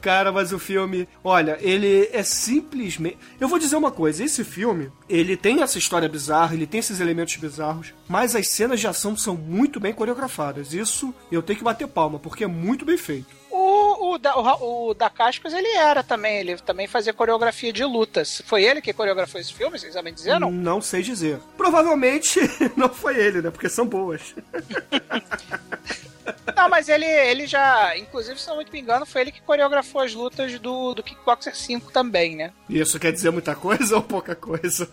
[0.00, 3.18] Cara, mas o filme, olha, ele é simplesmente.
[3.40, 7.00] Eu vou dizer uma coisa: esse filme, ele tem essa história bizarra, ele tem esses
[7.00, 10.72] elementos bizarros, mas as cenas de ação são muito bem coreografadas.
[10.72, 13.45] Isso eu tenho que bater palma, porque é muito bem feito.
[14.16, 18.42] O, da, o, o da Cascos, ele era também, ele também fazia coreografia de lutas.
[18.46, 20.50] Foi ele que coreografou esse filme, vocês sabem dizer, não?
[20.50, 21.38] Não sei dizer.
[21.54, 22.40] Provavelmente
[22.74, 23.50] não foi ele, né?
[23.50, 24.34] Porque são boas.
[26.56, 30.00] Não, mas ele, ele já, inclusive, se não muito me engano, foi ele que coreografou
[30.00, 32.52] as lutas do, do Kickboxer 5 também, né?
[32.68, 34.88] Isso quer dizer muita coisa ou pouca coisa?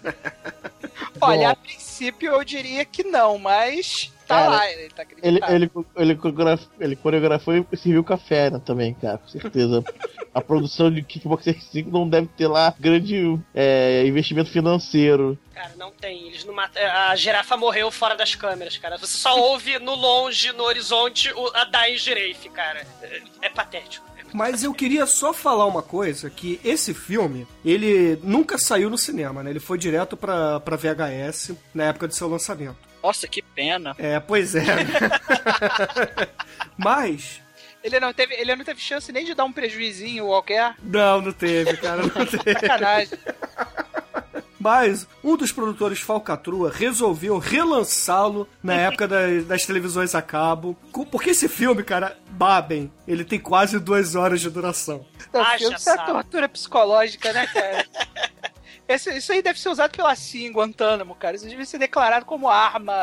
[1.20, 5.54] Olha, a princípio eu diria que não, mas tá Cara, lá, ele tá Ele, acreditado.
[5.54, 9.84] ele, ele, coreograf- ele coreografou e serviu café né, também, cara, com certeza.
[10.34, 15.38] A produção de Kickboxer 5 não deve ter lá grande é, investimento financeiro.
[15.54, 16.28] Cara, não tem.
[16.28, 16.82] Eles não matam.
[16.84, 18.98] A girafa morreu fora das câmeras, cara.
[18.98, 22.84] Você só ouve no longe, no horizonte, o- a Dying Girafe, cara.
[23.04, 24.04] É, é patético.
[24.34, 29.44] Mas eu queria só falar uma coisa, que esse filme, ele nunca saiu no cinema,
[29.44, 29.52] né?
[29.52, 32.76] Ele foi direto pra, pra VHS na época do seu lançamento.
[33.04, 33.94] Nossa, que pena.
[34.00, 34.64] É, pois é.
[36.78, 37.42] Mas,
[37.84, 40.76] Ele não, teve, ele não teve chance nem de dar um prejuizinho qualquer.
[40.82, 42.54] não, não teve, cara, não teve.
[42.54, 43.20] Sacanagem.
[44.58, 50.78] Mas um dos produtores falcatrua resolveu relançá-lo na época das, das televisões a cabo.
[51.12, 55.06] Porque esse filme, cara, babem, ele tem quase duas horas de duração.
[55.60, 57.86] Isso é tortura psicológica, né, cara?
[58.88, 61.36] Esse- isso aí deve ser usado pela CIA em Guantánamo, cara.
[61.36, 62.94] Isso devia ser declarado como arma.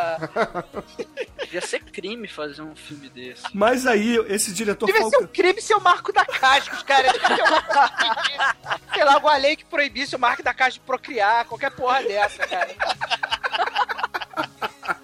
[1.41, 3.43] Devia ser crime fazer um filme desse.
[3.55, 5.29] Mas aí, esse diretor Devia ser um falca...
[5.29, 7.11] crime ser o Marco da Cascos, cara.
[7.13, 11.45] Devia ter um- Sei lá, alguma lei que proibisse o Marco da Cascos de procriar,
[11.47, 12.75] qualquer porra dessa, cara.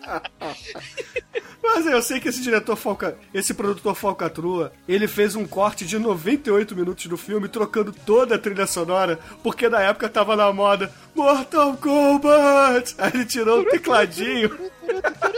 [1.63, 3.17] Mas eu sei que esse diretor falca...
[3.35, 8.39] Esse produtor falcatrua, ele fez um corte de 98 minutos do filme, trocando toda a
[8.39, 12.95] trilha sonora, porque na época tava na moda Mortal Kombat!
[12.99, 14.57] Aí ele tirou o tecladinho...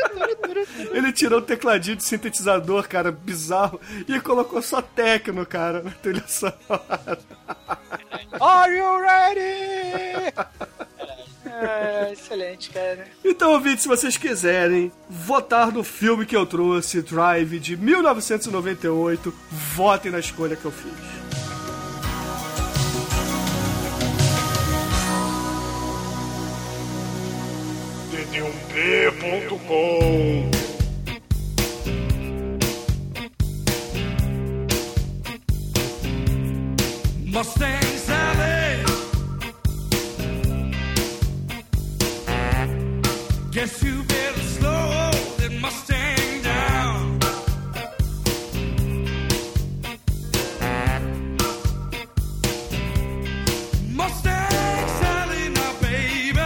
[0.93, 6.25] Ele tirou o tecladinho de sintetizador, cara, bizarro, e colocou só techno, cara, na trilha
[6.27, 7.19] sonora.
[8.41, 10.33] Are you ready?
[11.61, 13.07] É, excelente, cara.
[13.25, 20.13] Então, ouvintes, se vocês quiserem votar no filme que eu trouxe, Drive, de 1998, votem
[20.13, 20.93] na escolha que eu fiz.
[28.11, 30.51] td1p.com
[37.27, 37.98] Mustang
[43.59, 47.19] Guess you better slow that Mustang down.
[53.97, 56.39] Mustang Sally, now, baby.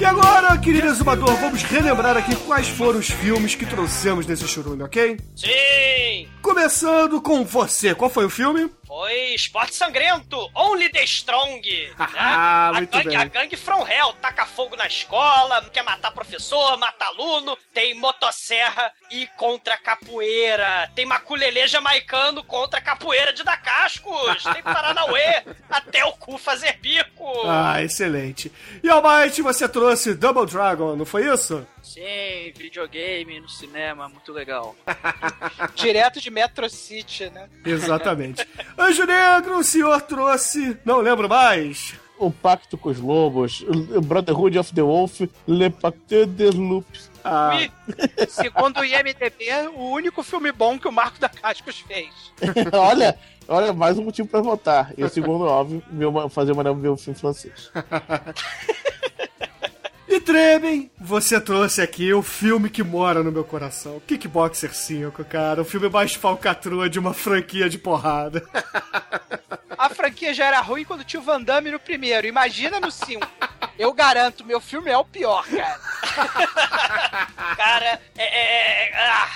[0.00, 4.84] E agora, querido exumador, vamos relembrar aqui quais foram os filmes que trouxemos nesse churume,
[4.84, 5.18] ok?
[5.36, 6.28] Sim!
[6.40, 8.70] Começando com você, qual foi o filme?
[8.88, 11.60] Foi Esporte Sangrento, Only the Strong.
[11.98, 12.06] né?
[12.16, 17.04] Ah, a, gangue, a gangue From Hell taca fogo na escola, quer matar professor, mata
[17.04, 20.90] aluno, tem motosserra e contra capoeira.
[20.94, 24.42] Tem maculelê jamaicano contra capoeira de dar cascos.
[24.54, 27.30] Tem Paranauê até o cu fazer bico.
[27.44, 28.50] Ah, excelente.
[28.82, 31.66] E Almighty, você trouxe Double Dragon, não foi isso?
[31.82, 34.76] Sim, videogame no cinema, muito legal.
[35.74, 37.48] Direto de Metro City, né?
[37.64, 38.46] Exatamente.
[38.78, 40.76] Anjo Negro, o senhor trouxe.
[40.84, 41.94] Não lembro mais.
[42.18, 47.08] O Pacto com os Lobos, o Brotherhood of the Wolf, Le Pacte des Loups.
[47.22, 47.70] Ah, E,
[48.28, 52.10] segundo o IMDB, o único filme bom que o Marco da Cascos fez.
[52.74, 54.92] olha, olha, mais um motivo pra votar.
[54.98, 57.70] E o segundo, óbvio, uma- fazer uma ver um filme francês.
[60.08, 64.00] E Tremem, você trouxe aqui o filme que mora no meu coração.
[64.06, 65.60] Kickboxer 5, cara.
[65.60, 68.42] O filme mais falcatrua de uma franquia de porrada.
[69.76, 72.26] A franquia já era ruim quando tinha o Van Damme no primeiro.
[72.26, 73.24] Imagina no 5.
[73.78, 75.80] Eu garanto, meu filme é o pior, cara.
[77.56, 78.24] Cara, é.
[78.24, 79.28] é, é ah.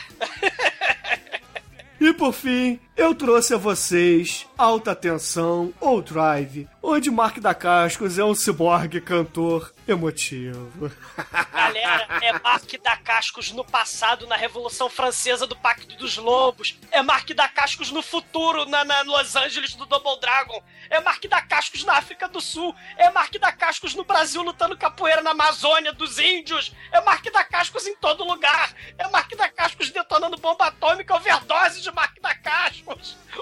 [2.01, 8.19] E por fim, eu trouxe a vocês Alta Tensão ou Drive, onde Mark da Cascos
[8.19, 10.91] é um ciborgue cantor emotivo.
[11.53, 16.79] Galera, é Mark da Cascos no passado, na Revolução Francesa do Pacto dos Lobos.
[16.91, 20.63] É Mark da Cascos no futuro, na, na Los Angeles do Double Dragon.
[20.91, 22.75] É Mark da Cascos na África do Sul.
[22.97, 26.73] É Mark da Cascos no Brasil lutando capoeira na Amazônia dos índios.
[26.93, 28.75] É Mark da Cascos em todo lugar.
[28.99, 32.82] É Mark da Cascos detonando bomba atômica, overdose de Mark da Cascos.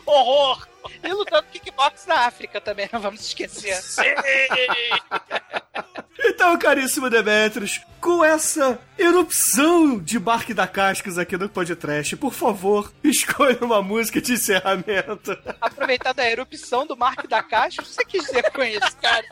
[0.07, 0.69] Horror.
[1.03, 3.75] E lutando kickbox na África também, não vamos esquecer.
[3.77, 4.03] Sim.
[6.23, 12.93] Então, caríssimo Demetrius, com essa erupção de Mark da Cascos aqui no podcast, por favor,
[13.05, 15.37] escolha uma música de encerramento.
[15.61, 19.27] Aproveitando a erupção do Mark da Cascos, o que você quis dizer com isso, cara?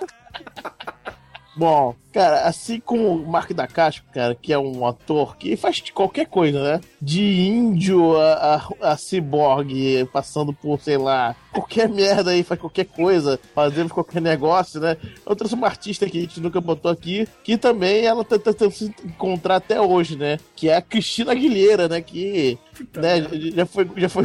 [1.59, 5.81] Bom, cara, assim como o Mark da Casco, cara, que é um ator que faz
[5.91, 6.81] qualquer coisa, né?
[7.03, 12.85] De índio a, a, a ciborgue, passando por, sei lá, qualquer merda aí, faz qualquer
[12.85, 14.97] coisa, fazemos qualquer negócio, né?
[15.27, 18.73] Eu trouxe uma artista que a gente nunca botou aqui, que também ela tá tentando
[18.73, 20.39] se encontrar até hoje, né?
[20.55, 22.01] Que é a Cristina Aguilheira, né?
[22.01, 22.59] Que
[22.97, 23.23] né,
[23.55, 24.25] já foi, já foi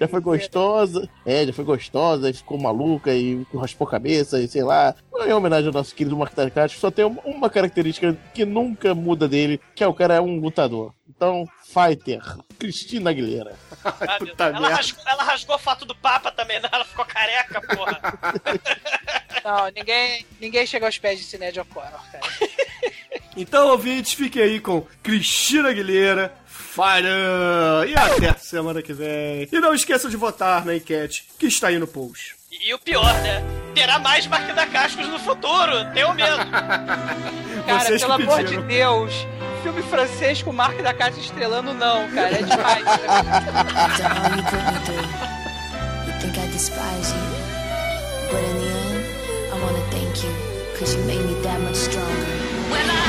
[0.00, 4.94] já foi gostosa, é, já foi gostosa, ficou maluca e raspou cabeça, e sei lá.
[5.26, 9.60] Em homenagem ao nosso querido Mark Tarkat, só tem uma, característica que nunca muda dele,
[9.74, 10.92] que é o cara é um lutador.
[11.08, 12.20] Então, Fighter,
[12.58, 13.56] Cristina Aguilera.
[14.38, 16.68] Ela, rasgou, ela, rasgou, a foto do Papa também, né?
[16.70, 18.00] Ela ficou careca, porra.
[19.44, 22.50] Não, ninguém, ninguém chega aos pés de Sinéad O'Connor, cara.
[23.36, 26.34] Então, ouvintes, fiquem aí com Cristina Aguilera,
[26.70, 27.88] Fire!
[27.88, 29.48] E até semana que vem.
[29.50, 32.36] E não esqueçam de votar na enquete que está aí no post.
[32.50, 33.42] E, e o pior, né?
[33.74, 36.36] Terá mais Marquinhos da Cascos no futuro, tenho medo.
[37.78, 39.26] cara, Vocês pelo amor de Deus.
[39.62, 42.38] Filme francês com o Mark da Casa estrelando, não, cara.
[42.38, 42.84] É demais.
[48.30, 49.04] But in the end,
[49.52, 50.32] I wanna thank you,
[50.78, 52.99] cause you made me that much stronger.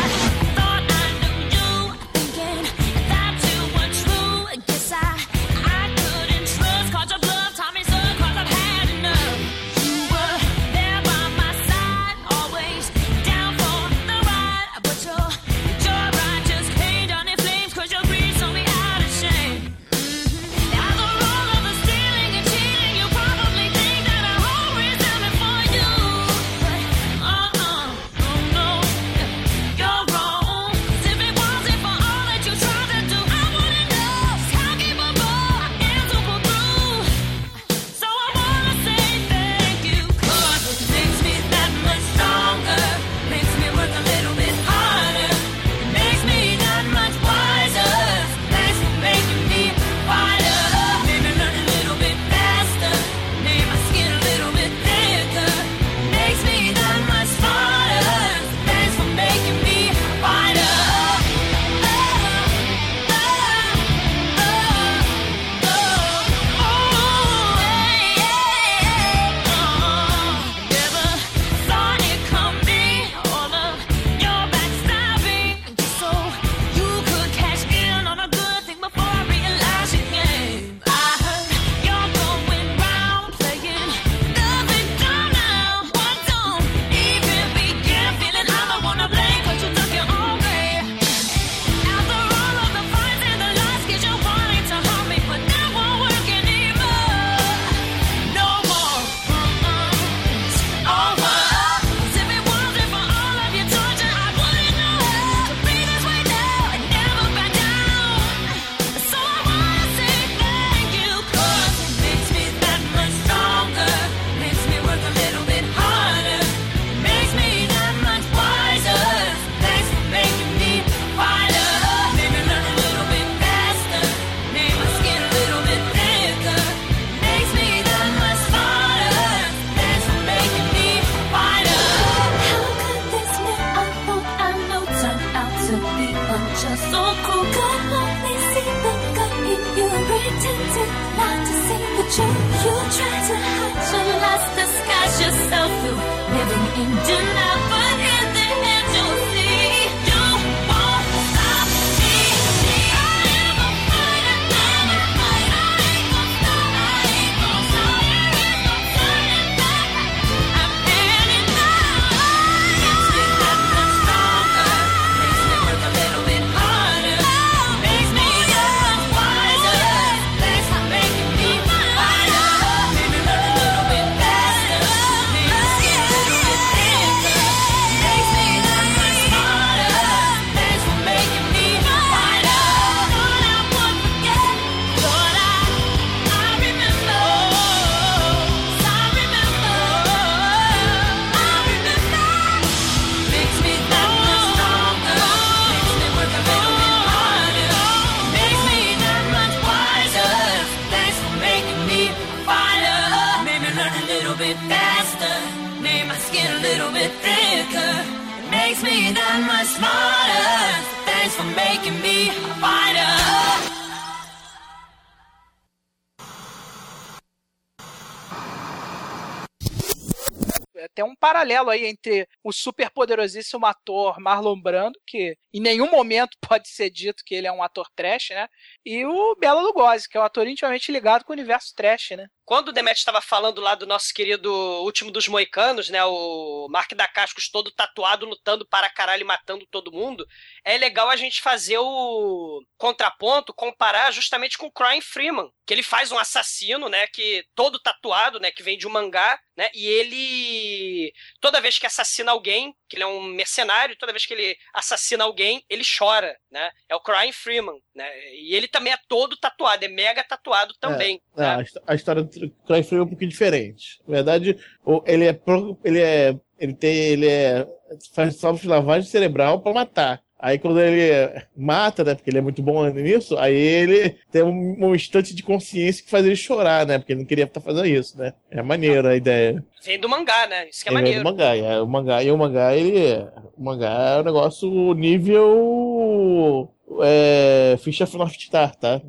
[221.41, 226.89] paralelo aí entre o super poderosíssimo ator Marlon Brando, que em nenhum momento pode ser
[226.89, 228.47] dito que ele é um ator trash, né?
[228.85, 232.27] E o Bela Lugosi, que é um ator intimamente ligado com o universo trash, né?
[232.51, 234.51] Quando o Demet estava falando lá do nosso querido
[234.83, 236.03] último dos moicanos, né?
[236.03, 240.27] O Mark da Cascos todo tatuado, lutando para caralho e matando todo mundo.
[240.61, 245.81] É legal a gente fazer o contraponto, comparar justamente com o Crying Freeman, que ele
[245.81, 247.07] faz um assassino, né?
[247.07, 248.51] Que todo tatuado, né?
[248.51, 249.69] Que vem de um mangá, né?
[249.73, 254.33] E ele toda vez que assassina alguém, que ele é um mercenário, toda vez que
[254.33, 256.69] ele assassina alguém, ele chora, né?
[256.89, 258.09] É o Crying Freeman, né?
[258.33, 261.21] E ele também é todo tatuado, é mega tatuado também.
[261.37, 261.55] É, né?
[261.55, 262.29] a, histó- a história do
[262.65, 263.99] Cry Free é um pouquinho diferente.
[264.07, 264.57] Na verdade,
[265.05, 265.39] ele é
[265.83, 267.67] ele é ele tem ele é
[268.13, 270.21] faz só lavagem cerebral pra matar.
[270.41, 274.87] Aí quando ele mata, né, porque ele é muito bom nisso, aí ele tem um,
[274.87, 277.85] um instante de consciência que faz ele chorar, né, porque ele não queria estar fazendo
[277.85, 278.33] isso, né.
[278.49, 279.63] É maneiro a ideia.
[279.83, 280.67] Vem do mangá, né?
[280.67, 281.19] Isso que é Ele maneiro.
[281.19, 283.23] do mangá, é, o mangá, e o mangá, ele,
[283.55, 286.73] o mangá é um negócio nível
[287.03, 288.99] é, Ficha North Star, tá?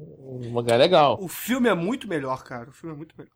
[0.48, 1.18] O mangá é legal.
[1.20, 2.70] O filme é muito melhor, cara.
[2.70, 3.32] O filme é muito melhor.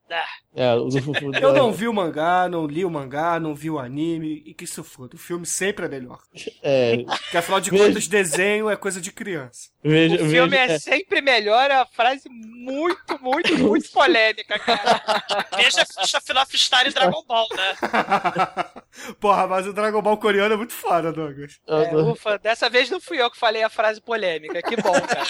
[0.55, 3.79] É, o do- Eu não vi o mangá, não li o mangá, não vi o
[3.79, 5.15] anime, e que se foda.
[5.17, 6.19] O filme sempre é melhor.
[6.63, 9.69] É, Porque afinal de Veja- contas, desenho é coisa de criança.
[9.83, 15.45] veja, O filme veja- é sempre melhor, é uma frase muito, muito, muito polêmica, cara.
[15.57, 17.75] Veja Ficha Final Star e Dragon Ball, né?
[19.21, 21.59] Porra, mas o Dragon Ball coreano é muito foda, Douglas.
[21.67, 24.63] É, ufa, dessa vez não fui eu que falei a frase polêmica.
[24.63, 25.27] Que bom, cara.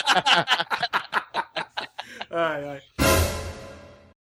[2.30, 3.35] Ai, ai.